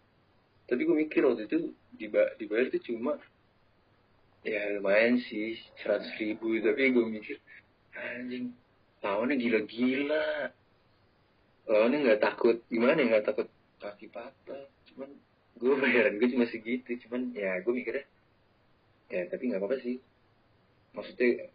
Tapi 0.68 0.80
gue 0.84 0.96
mikir 1.08 1.24
waktu 1.24 1.48
itu 1.48 1.72
diba 1.96 2.36
dibayar 2.36 2.68
itu 2.68 2.92
cuma 2.92 3.16
ya 4.44 4.76
lumayan 4.76 5.16
sih 5.16 5.56
seratus 5.80 6.12
ribu. 6.20 6.60
Tapi 6.60 6.92
gue 6.92 7.04
mikir 7.08 7.36
anjing 7.96 8.52
lawannya 9.00 9.40
gila-gila. 9.40 10.52
Lawannya 11.64 11.98
nggak 12.04 12.20
takut 12.20 12.60
gimana 12.68 13.00
ya 13.00 13.06
nggak 13.16 13.26
takut 13.32 13.48
kaki 13.80 14.12
patah. 14.12 14.68
Cuman 14.92 15.08
gue 15.56 15.74
bayaran 15.80 16.20
gue 16.20 16.28
cuma 16.28 16.44
segitu 16.52 17.00
cuman 17.08 17.32
ya 17.32 17.64
gue 17.64 17.72
mikirnya 17.72 18.04
ya 19.08 19.24
tapi 19.32 19.48
nggak 19.48 19.64
apa-apa 19.64 19.80
sih. 19.80 19.96
Maksudnya 20.92 21.48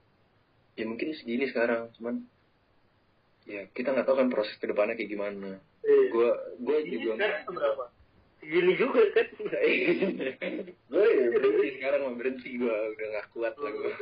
ya 0.76 0.84
mungkin 0.84 1.12
segini 1.14 1.46
sekarang 1.46 1.90
cuman 1.94 2.24
ya 3.44 3.68
kita 3.70 3.90
nggak 3.90 4.04
tahu 4.04 4.18
kan 4.18 4.28
proses 4.28 4.56
ke 4.56 4.66
depannya 4.66 4.94
kayak 4.94 5.10
gimana 5.10 5.60
Iya. 5.82 6.02
gue 6.10 6.30
gue 6.60 6.78
Ini 6.82 6.98
juga 6.98 7.14
sekarang 7.16 7.46
berapa? 7.52 7.86
Segini 8.36 8.74
juga 8.74 9.02
kan? 9.06 9.28
gue 10.86 11.06
ya 11.06 11.26
berhenti 11.32 11.68
sekarang 11.76 12.00
mah 12.02 12.14
berhenti 12.16 12.50
gue 12.56 12.74
udah 12.90 13.08
nggak 13.08 13.28
kuat 13.32 13.54
lah 13.56 13.72
gue 13.72 13.94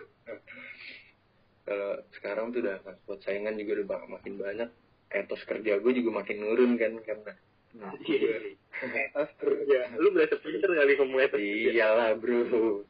kalau 1.66 1.92
sekarang 2.14 2.46
tuh 2.50 2.60
udah 2.60 2.76
nggak 2.80 2.98
kuat 3.04 3.20
saingan 3.22 3.56
juga 3.56 3.72
udah 3.78 4.00
makin 4.10 4.34
banyak 4.36 4.70
etos 5.10 5.44
kerja 5.44 5.78
gue 5.78 5.92
juga 5.94 6.10
makin 6.16 6.38
nurun 6.40 6.72
kan 6.76 6.94
karena 7.00 7.32
nah, 7.74 7.92
gue- 7.96 8.58
Etos 8.84 9.32
kerja. 9.38 9.96
Lu 9.96 10.12
berasa 10.12 10.36
pinter 10.38 10.68
kali 10.68 10.98
ngomong 10.98 11.20
etos 11.22 11.38
kerja. 11.38 11.72
iyalah 11.72 12.10
bro 12.16 12.84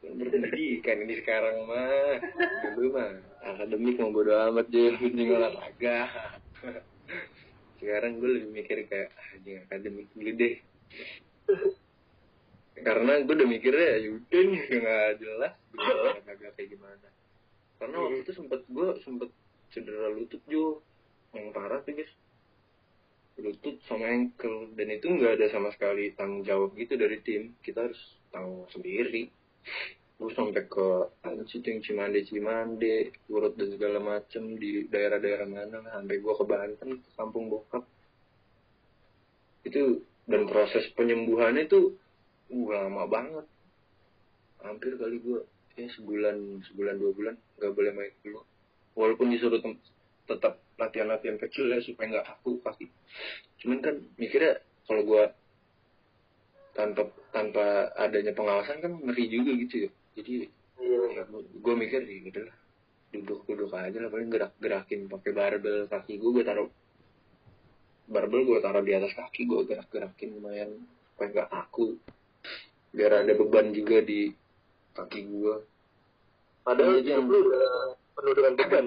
berpendidikan 0.00 1.04
ini 1.04 1.14
sekarang 1.20 1.68
mah 1.68 2.16
dulu 2.72 2.96
mah 2.96 3.12
akademik 3.44 4.00
mau 4.00 4.12
bodo 4.12 4.32
amat 4.48 4.66
aja 4.72 4.96
penting 4.96 5.28
olahraga. 5.36 5.98
Sekarang 7.76 8.20
gue 8.20 8.28
lebih 8.40 8.50
mikir 8.52 8.76
kayak 8.88 9.12
ah, 9.12 9.34
anjing 9.36 9.56
akademik 9.64 10.08
dulu 10.16 10.30
deh. 10.36 10.54
Karena 12.80 13.12
gue 13.20 13.34
udah 13.36 13.48
mikirnya 13.48 13.86
ya 13.96 13.98
yaudah 14.08 14.42
nih 14.48 14.62
nggak 14.72 15.08
jelas 15.20 15.54
kagak 16.24 16.52
kayak 16.56 16.68
gimana. 16.72 17.08
Karena 17.76 17.96
waktu 18.00 18.24
itu 18.24 18.32
sempet 18.32 18.60
gue 18.72 18.88
sempet 19.04 19.30
cedera 19.72 20.08
lutut 20.16 20.40
jo. 20.48 20.80
Yang 21.36 21.46
parah 21.52 21.80
tuh 21.84 21.92
guys 21.92 22.12
lutut 23.36 23.76
sama 23.84 24.08
ankle. 24.08 24.72
Dan 24.72 24.96
itu 24.96 25.12
nggak 25.12 25.40
ada 25.40 25.46
sama 25.52 25.68
sekali 25.76 26.16
tanggung 26.16 26.40
jawab 26.44 26.72
gitu 26.76 26.96
dari 26.96 27.20
tim. 27.20 27.52
Kita 27.60 27.84
harus 27.84 28.00
tahu 28.32 28.64
sendiri 28.72 29.39
gue 30.20 30.30
sampai 30.36 30.68
ke 30.68 30.88
yang 31.24 31.80
Cimande 31.80 32.20
Cimande 32.28 32.96
urut 33.32 33.56
dan 33.56 33.72
segala 33.72 33.98
macem 34.04 34.60
di 34.60 34.84
daerah-daerah 34.84 35.48
mana 35.48 35.80
sampai 35.96 36.20
gue 36.20 36.34
ke 36.36 36.44
Banten 36.44 36.90
ke 37.00 37.10
kampung 37.16 37.48
bokap. 37.48 37.88
Itu 39.64 40.04
dan 40.28 40.44
proses 40.44 40.92
penyembuhannya 40.92 41.64
tuh 41.72 41.96
uh, 42.52 42.68
lama 42.68 43.08
banget. 43.08 43.46
Hampir 44.60 45.00
kali 45.00 45.24
gue 45.24 45.40
ya 45.80 45.88
sebulan 45.96 46.60
sebulan 46.68 46.94
dua 47.00 47.12
bulan 47.16 47.34
nggak 47.56 47.72
boleh 47.72 47.92
main 47.96 48.12
dulu 48.20 48.44
walaupun 48.92 49.32
disuruh 49.32 49.64
tetap 50.28 50.60
latihan-latihan 50.76 51.40
kecil 51.40 51.72
ya 51.72 51.80
supaya 51.80 52.06
nggak 52.12 52.26
kaku 52.28 52.60
kaki 52.60 52.86
cuman 53.64 53.78
kan 53.80 53.94
mikirnya 54.20 54.60
kalau 54.84 55.02
gue 55.08 55.24
tanpa 56.80 57.02
tanpa 57.30 57.92
adanya 58.00 58.32
pengawasan 58.32 58.80
kan 58.80 58.92
ngeri 59.04 59.24
juga 59.28 59.52
gitu 59.60 59.74
ya. 59.84 59.90
Jadi 60.16 60.34
ya, 60.80 61.22
gue 61.36 61.74
mikir 61.76 62.00
ya 62.08 62.18
gitu 62.32 62.40
lah 62.48 62.56
duduk 63.10 63.42
duduk 63.44 63.74
aja 63.74 63.98
lah 63.98 64.10
paling 64.10 64.30
gerak 64.30 64.54
gerakin 64.62 65.10
pakai 65.10 65.34
barbel 65.34 65.90
kaki 65.90 66.14
gue 66.22 66.30
gue 66.30 66.44
taruh 66.46 66.70
barbel 68.06 68.46
gue 68.46 68.58
taruh 68.62 68.86
di 68.86 68.94
atas 68.94 69.12
kaki 69.18 69.50
gue 69.50 69.66
gerak 69.66 69.90
gerakin 69.90 70.40
lumayan 70.40 70.70
supaya 71.14 71.28
nggak 71.36 71.50
kaku. 71.52 72.00
Biar 72.90 73.22
ada 73.22 73.32
beban 73.36 73.70
juga 73.76 74.02
di 74.02 74.32
kaki 74.96 75.20
gue 75.28 75.54
Padahal 76.60 77.00
Iya, 77.00 77.16
hidup 77.16 77.26
lu 77.28 77.38
udah 77.50 77.68
penuh 78.14 78.32
dengan 78.36 78.54
beban. 78.56 78.84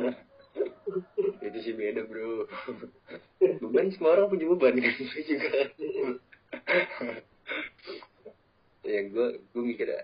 itu 1.46 1.60
sih 1.66 1.74
beda 1.74 2.06
bro. 2.06 2.46
Beban 3.42 3.90
semua 3.92 4.18
orang 4.18 4.30
punya 4.30 4.46
beban 4.54 4.78
kan? 4.78 4.96
Juga 5.30 5.50
ya 8.84 9.00
gue 9.08 9.28
gue 9.40 9.64
mikir 9.64 9.88
ya. 9.88 10.04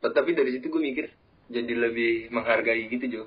Tapi 0.00 0.30
dari 0.32 0.56
situ 0.56 0.66
gue 0.72 0.82
mikir 0.82 1.06
jadi 1.50 1.72
lebih 1.74 2.30
menghargai 2.32 2.86
gitu 2.88 3.06
Jo. 3.10 3.22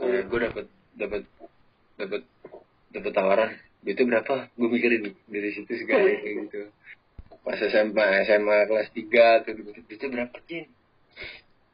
Ya, 0.00 0.24
gue 0.24 0.38
dapat 0.40 0.66
dapat 0.96 1.22
dapat 2.00 2.22
dapat 2.90 3.12
tawaran 3.12 3.50
itu 3.84 4.02
berapa? 4.04 4.48
Gue 4.56 4.68
mikirin 4.68 5.14
dari 5.28 5.50
situ 5.56 5.72
sekali 5.76 6.16
kayak 6.22 6.34
gitu. 6.48 6.60
Pas 7.40 7.56
SMA 7.56 8.06
SMA 8.28 8.58
kelas 8.68 8.88
3 8.92 9.44
tuh 9.48 9.52
itu 9.88 10.04
berapa 10.12 10.36
Jin? 10.44 10.68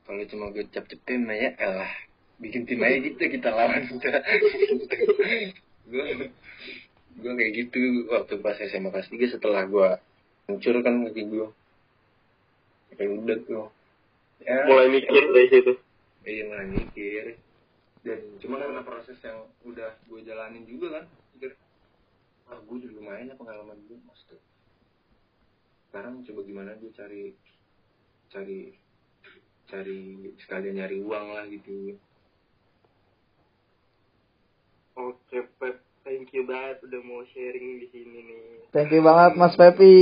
Kalau 0.06 0.22
cuma 0.30 0.54
gue 0.54 0.64
cap 0.70 0.86
cepin 0.86 1.26
ya 1.26 1.50
elah 1.58 1.90
bikin 2.36 2.68
tim 2.68 2.84
aja 2.84 3.00
gitu 3.00 3.16
kita 3.16 3.48
lawan 3.48 3.88
gue 5.86 6.04
gue 7.16 7.32
kayak 7.32 7.52
gitu 7.56 7.80
waktu 8.12 8.34
pas 8.44 8.56
SMA 8.60 8.92
kelas 8.92 9.08
3 9.08 9.34
setelah 9.36 9.64
gue 9.64 9.88
hancur 10.46 10.74
kan 10.84 11.00
kaki 11.08 11.22
gue 11.26 11.48
kayak 12.92 13.10
udah 13.12 13.38
tuh. 13.44 13.68
Ya, 14.44 14.68
Mulai 14.68 14.92
mikir 14.92 15.22
dari 15.32 15.48
situ. 15.48 15.72
iya 16.28 16.44
mulai 16.44 16.68
mikir. 16.68 17.40
Dan 18.04 18.20
cuma 18.38 18.60
karena 18.60 18.84
proses 18.84 19.16
yang 19.24 19.48
udah 19.64 19.96
gue 20.06 20.20
jalanin 20.22 20.68
juga 20.68 21.00
kan 21.00 21.04
mikir 21.34 21.56
ah 22.46 22.60
gue 22.62 22.76
udah 22.78 22.90
lumayan 22.94 23.32
ya 23.32 23.34
pengalaman 23.34 23.80
gue 23.90 23.98
maksudnya 24.06 24.38
sekarang 25.90 26.22
coba 26.22 26.40
gimana 26.44 26.70
gue 26.78 26.92
cari 26.94 27.34
cari 28.30 28.76
cari 29.66 30.00
sekalian 30.38 30.78
nyari 30.78 31.00
uang 31.02 31.26
lah 31.32 31.44
gitu. 31.48 31.96
Oke, 34.96 35.44
Pep. 35.58 35.85
Thank 36.06 36.30
you 36.30 36.46
banget 36.46 36.78
udah 36.86 37.00
mau 37.02 37.26
sharing 37.26 37.82
di 37.82 37.90
sini 37.90 38.18
nih. 38.22 38.42
Thank 38.70 38.94
you 38.94 39.02
banget 39.02 39.34
Mas 39.34 39.58
Pepi. 39.58 39.98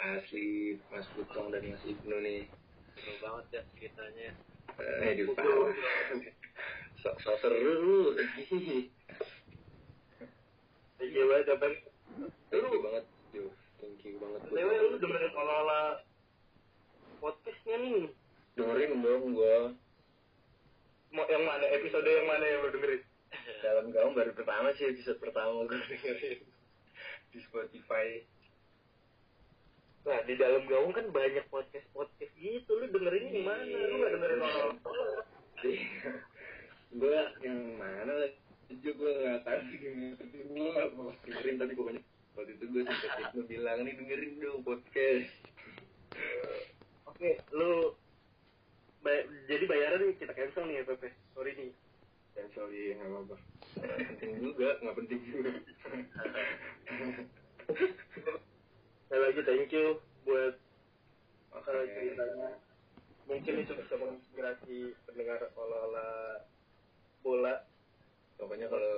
asli 0.00 0.80
Mas 0.88 1.04
Butong 1.12 1.50
dan 1.50 1.60
Mas 1.60 1.82
Ibnu 1.84 2.16
nih 2.22 2.48
Seru 2.96 3.12
banget 3.20 3.44
ya 3.52 3.62
ceritanya. 3.74 4.30
eh 4.80 5.12
di 5.12 5.28
sok 6.96 7.16
sok 7.20 7.36
seru 7.36 8.16
Thank 10.96 11.12
you 11.12 11.24
banget, 11.26 11.44
thank 12.48 12.64
you 12.64 12.80
banget 12.80 13.04
Jo 13.32 13.44
thank 13.76 14.00
you 14.00 14.16
banget 14.16 14.40
Dewe, 14.48 14.74
lu 14.88 14.96
dengerin 14.96 15.32
olah-olah 15.32 16.00
podcastnya 17.20 17.76
nih. 17.76 18.08
dengerin 18.56 19.00
dong 19.00 19.36
gua 19.36 19.76
Mau 21.10 21.26
yang 21.26 21.42
mana? 21.42 21.66
Episode 21.74 22.06
yang 22.06 22.24
mana 22.24 22.44
yang 22.46 22.60
lu 22.62 22.70
dengerin? 22.70 23.02
Dalam 23.60 23.90
gaung 23.90 24.12
baru 24.12 24.32
pertama 24.32 24.72
sih 24.74 24.88
episode 24.88 25.18
pertama 25.18 25.64
gue 25.64 25.78
dengerin 25.78 26.40
di 27.30 27.38
Spotify 27.40 28.24
Nah, 30.00 30.16
di 30.24 30.32
dalam 30.32 30.64
gaung 30.64 30.96
kan 30.96 31.12
banyak 31.12 31.44
podcast-podcast 31.52 32.32
gitu. 32.34 32.72
Lu 32.72 32.88
dengerin 32.88 33.36
yang 33.36 33.44
mana? 33.44 33.68
Lu 33.68 34.00
gak 34.00 34.12
dengerin 34.16 34.40
olah-olah. 34.40 35.24
gue 36.90 37.18
yang 37.44 37.60
mana 37.76 38.32
juga 38.72 38.90
gue 38.96 39.12
nggak 39.12 39.40
tahu 39.44 39.60
gue 39.76 39.92
nggak 40.56 40.88
mau 40.96 41.12
dengerin 41.20 41.54
tapi 41.54 41.72
pokoknya 41.76 42.02
waktu 42.32 42.52
itu 42.56 42.64
gue 42.66 42.82
sempet 42.82 43.10
Ibnu 43.28 43.42
bilang 43.44 43.78
nih 43.84 43.94
dengerin 43.94 44.32
dong 44.40 44.64
podcast 44.64 45.30
Oke, 47.04 47.30
lu 47.52 47.92
bay- 49.04 49.28
jadi 49.46 49.64
bayaran 49.68 50.16
kita 50.16 50.32
cancel 50.32 50.64
nih 50.64 50.80
ya, 50.80 50.88
Pepe. 50.88 51.12
Sorry 51.30 51.52
nih. 51.52 51.70
Dan 52.36 52.46
sorry 52.54 52.94
nggak 52.94 53.08
apa-apa 53.10 53.36
penting 54.14 54.30
juga 54.38 54.68
nggak 54.82 54.96
penting 54.96 55.20
juga 55.28 55.50
Sekali 59.10 59.20
lagi 59.26 59.42
thank 59.46 59.70
you 59.74 59.98
buat 60.22 60.54
Oke. 61.50 61.70
uh, 61.70 61.82
ceritanya. 61.86 62.50
Mungkin 63.26 63.62
itu 63.62 63.72
bisa 63.78 63.94
menginspirasi 63.98 64.94
pendengar 65.06 65.50
olah-olah 65.54 66.46
bola. 67.22 67.54
pokoknya 68.38 68.66
kalau 68.72 68.96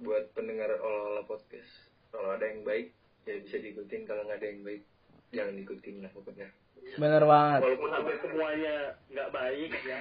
buat 0.00 0.24
pendengar 0.34 0.72
olah-olah 0.76 1.24
podcast 1.28 1.68
kalau 2.10 2.34
ada 2.34 2.48
yang 2.48 2.66
baik 2.66 2.90
ya 3.28 3.38
bisa 3.44 3.62
diikutin 3.62 4.08
kalau 4.08 4.26
nggak 4.26 4.42
ada 4.42 4.48
yang 4.50 4.60
baik 4.66 4.82
jangan 5.30 5.54
diikutin 5.54 6.02
lah 6.02 6.10
pokoknya 6.10 6.48
Bener 6.96 7.22
banget. 7.28 7.60
Walaupun 7.60 7.90
hampir 7.92 8.16
semuanya 8.24 8.96
nggak 9.12 9.30
baik, 9.30 9.70
ya. 9.84 10.00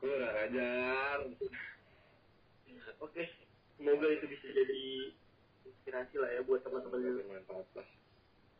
Gue 0.00 0.12
nggak 0.14 0.32
ngajar 0.34 1.18
Oke, 2.96 3.28
semoga 3.76 4.08
itu 4.08 4.24
bisa 4.24 4.46
jadi 4.56 5.12
inspirasi 5.68 6.16
lah 6.16 6.30
ya 6.32 6.40
buat 6.48 6.64
teman-teman 6.64 7.04
yang 7.04 7.16
bermanfaat 7.20 7.68
lah 7.76 7.88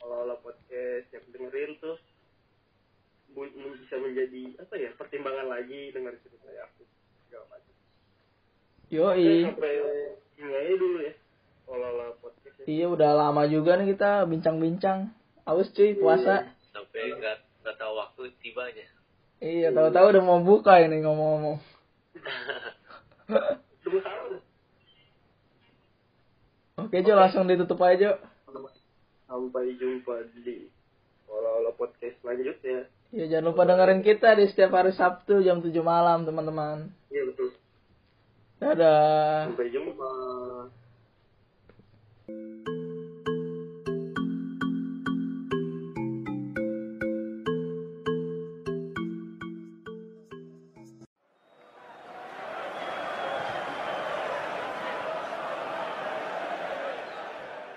olah-olah 0.05 0.39
podcast 0.45 1.09
yang 1.11 1.25
dengerin 1.33 1.81
terus 1.81 1.99
bisa 3.37 3.97
menjadi 4.01 4.43
apa 4.63 4.75
ya 4.81 4.91
pertimbangan 4.97 5.47
lagi 5.51 5.93
dengar 5.93 6.17
cerita 6.25 6.49
ya 6.49 6.65
aku 6.69 6.83
segala 7.27 7.45
macam. 7.53 7.75
Yoi. 8.89 9.45
sampai 9.45 9.73
ini 10.41 10.53
aja 10.53 10.75
dulu 10.79 10.99
ya 11.05 11.15
olah-olah 11.67 12.09
podcast. 12.23 12.55
Ya. 12.63 12.65
Iya 12.65 12.87
udah 12.93 13.11
lama 13.13 13.43
juga 13.51 13.77
nih 13.77 13.93
kita 13.93 14.25
bincang-bincang. 14.31 15.11
Aus 15.47 15.71
cuy 15.75 15.95
puasa. 15.99 16.51
Sampai 16.73 17.13
nggak 17.15 17.37
nggak 17.63 17.77
tahu 17.77 17.93
waktu 17.99 18.23
tibanya. 18.43 18.87
Iya 19.41 19.69
tahu-tahu 19.69 20.07
udah 20.17 20.23
mau 20.25 20.41
buka 20.41 20.81
ini 20.81 21.05
ngomong-ngomong. 21.05 21.61
Oke 26.81 27.03
Jo 27.05 27.13
langsung 27.19 27.45
ditutup 27.45 27.81
aja 27.85 27.97
Jo. 27.97 28.13
Sampai 29.27 29.75
jumpa 29.77 30.23
di 30.41 30.71
olah-olah 31.29 31.75
podcast 31.77 32.17
selanjutnya. 32.23 32.89
Ya 33.13 33.25
jangan 33.29 33.53
lupa 33.53 33.69
dengerin 33.69 34.01
kita 34.07 34.39
di 34.39 34.49
setiap 34.49 34.73
hari 34.73 34.95
Sabtu 34.97 35.45
jam 35.45 35.61
7 35.61 35.75
malam 35.85 36.25
teman-teman. 36.25 36.89
Iya 37.13 37.33
Dadah. 38.57 39.53
Sampai 39.53 39.69
jumpa. 39.69 40.13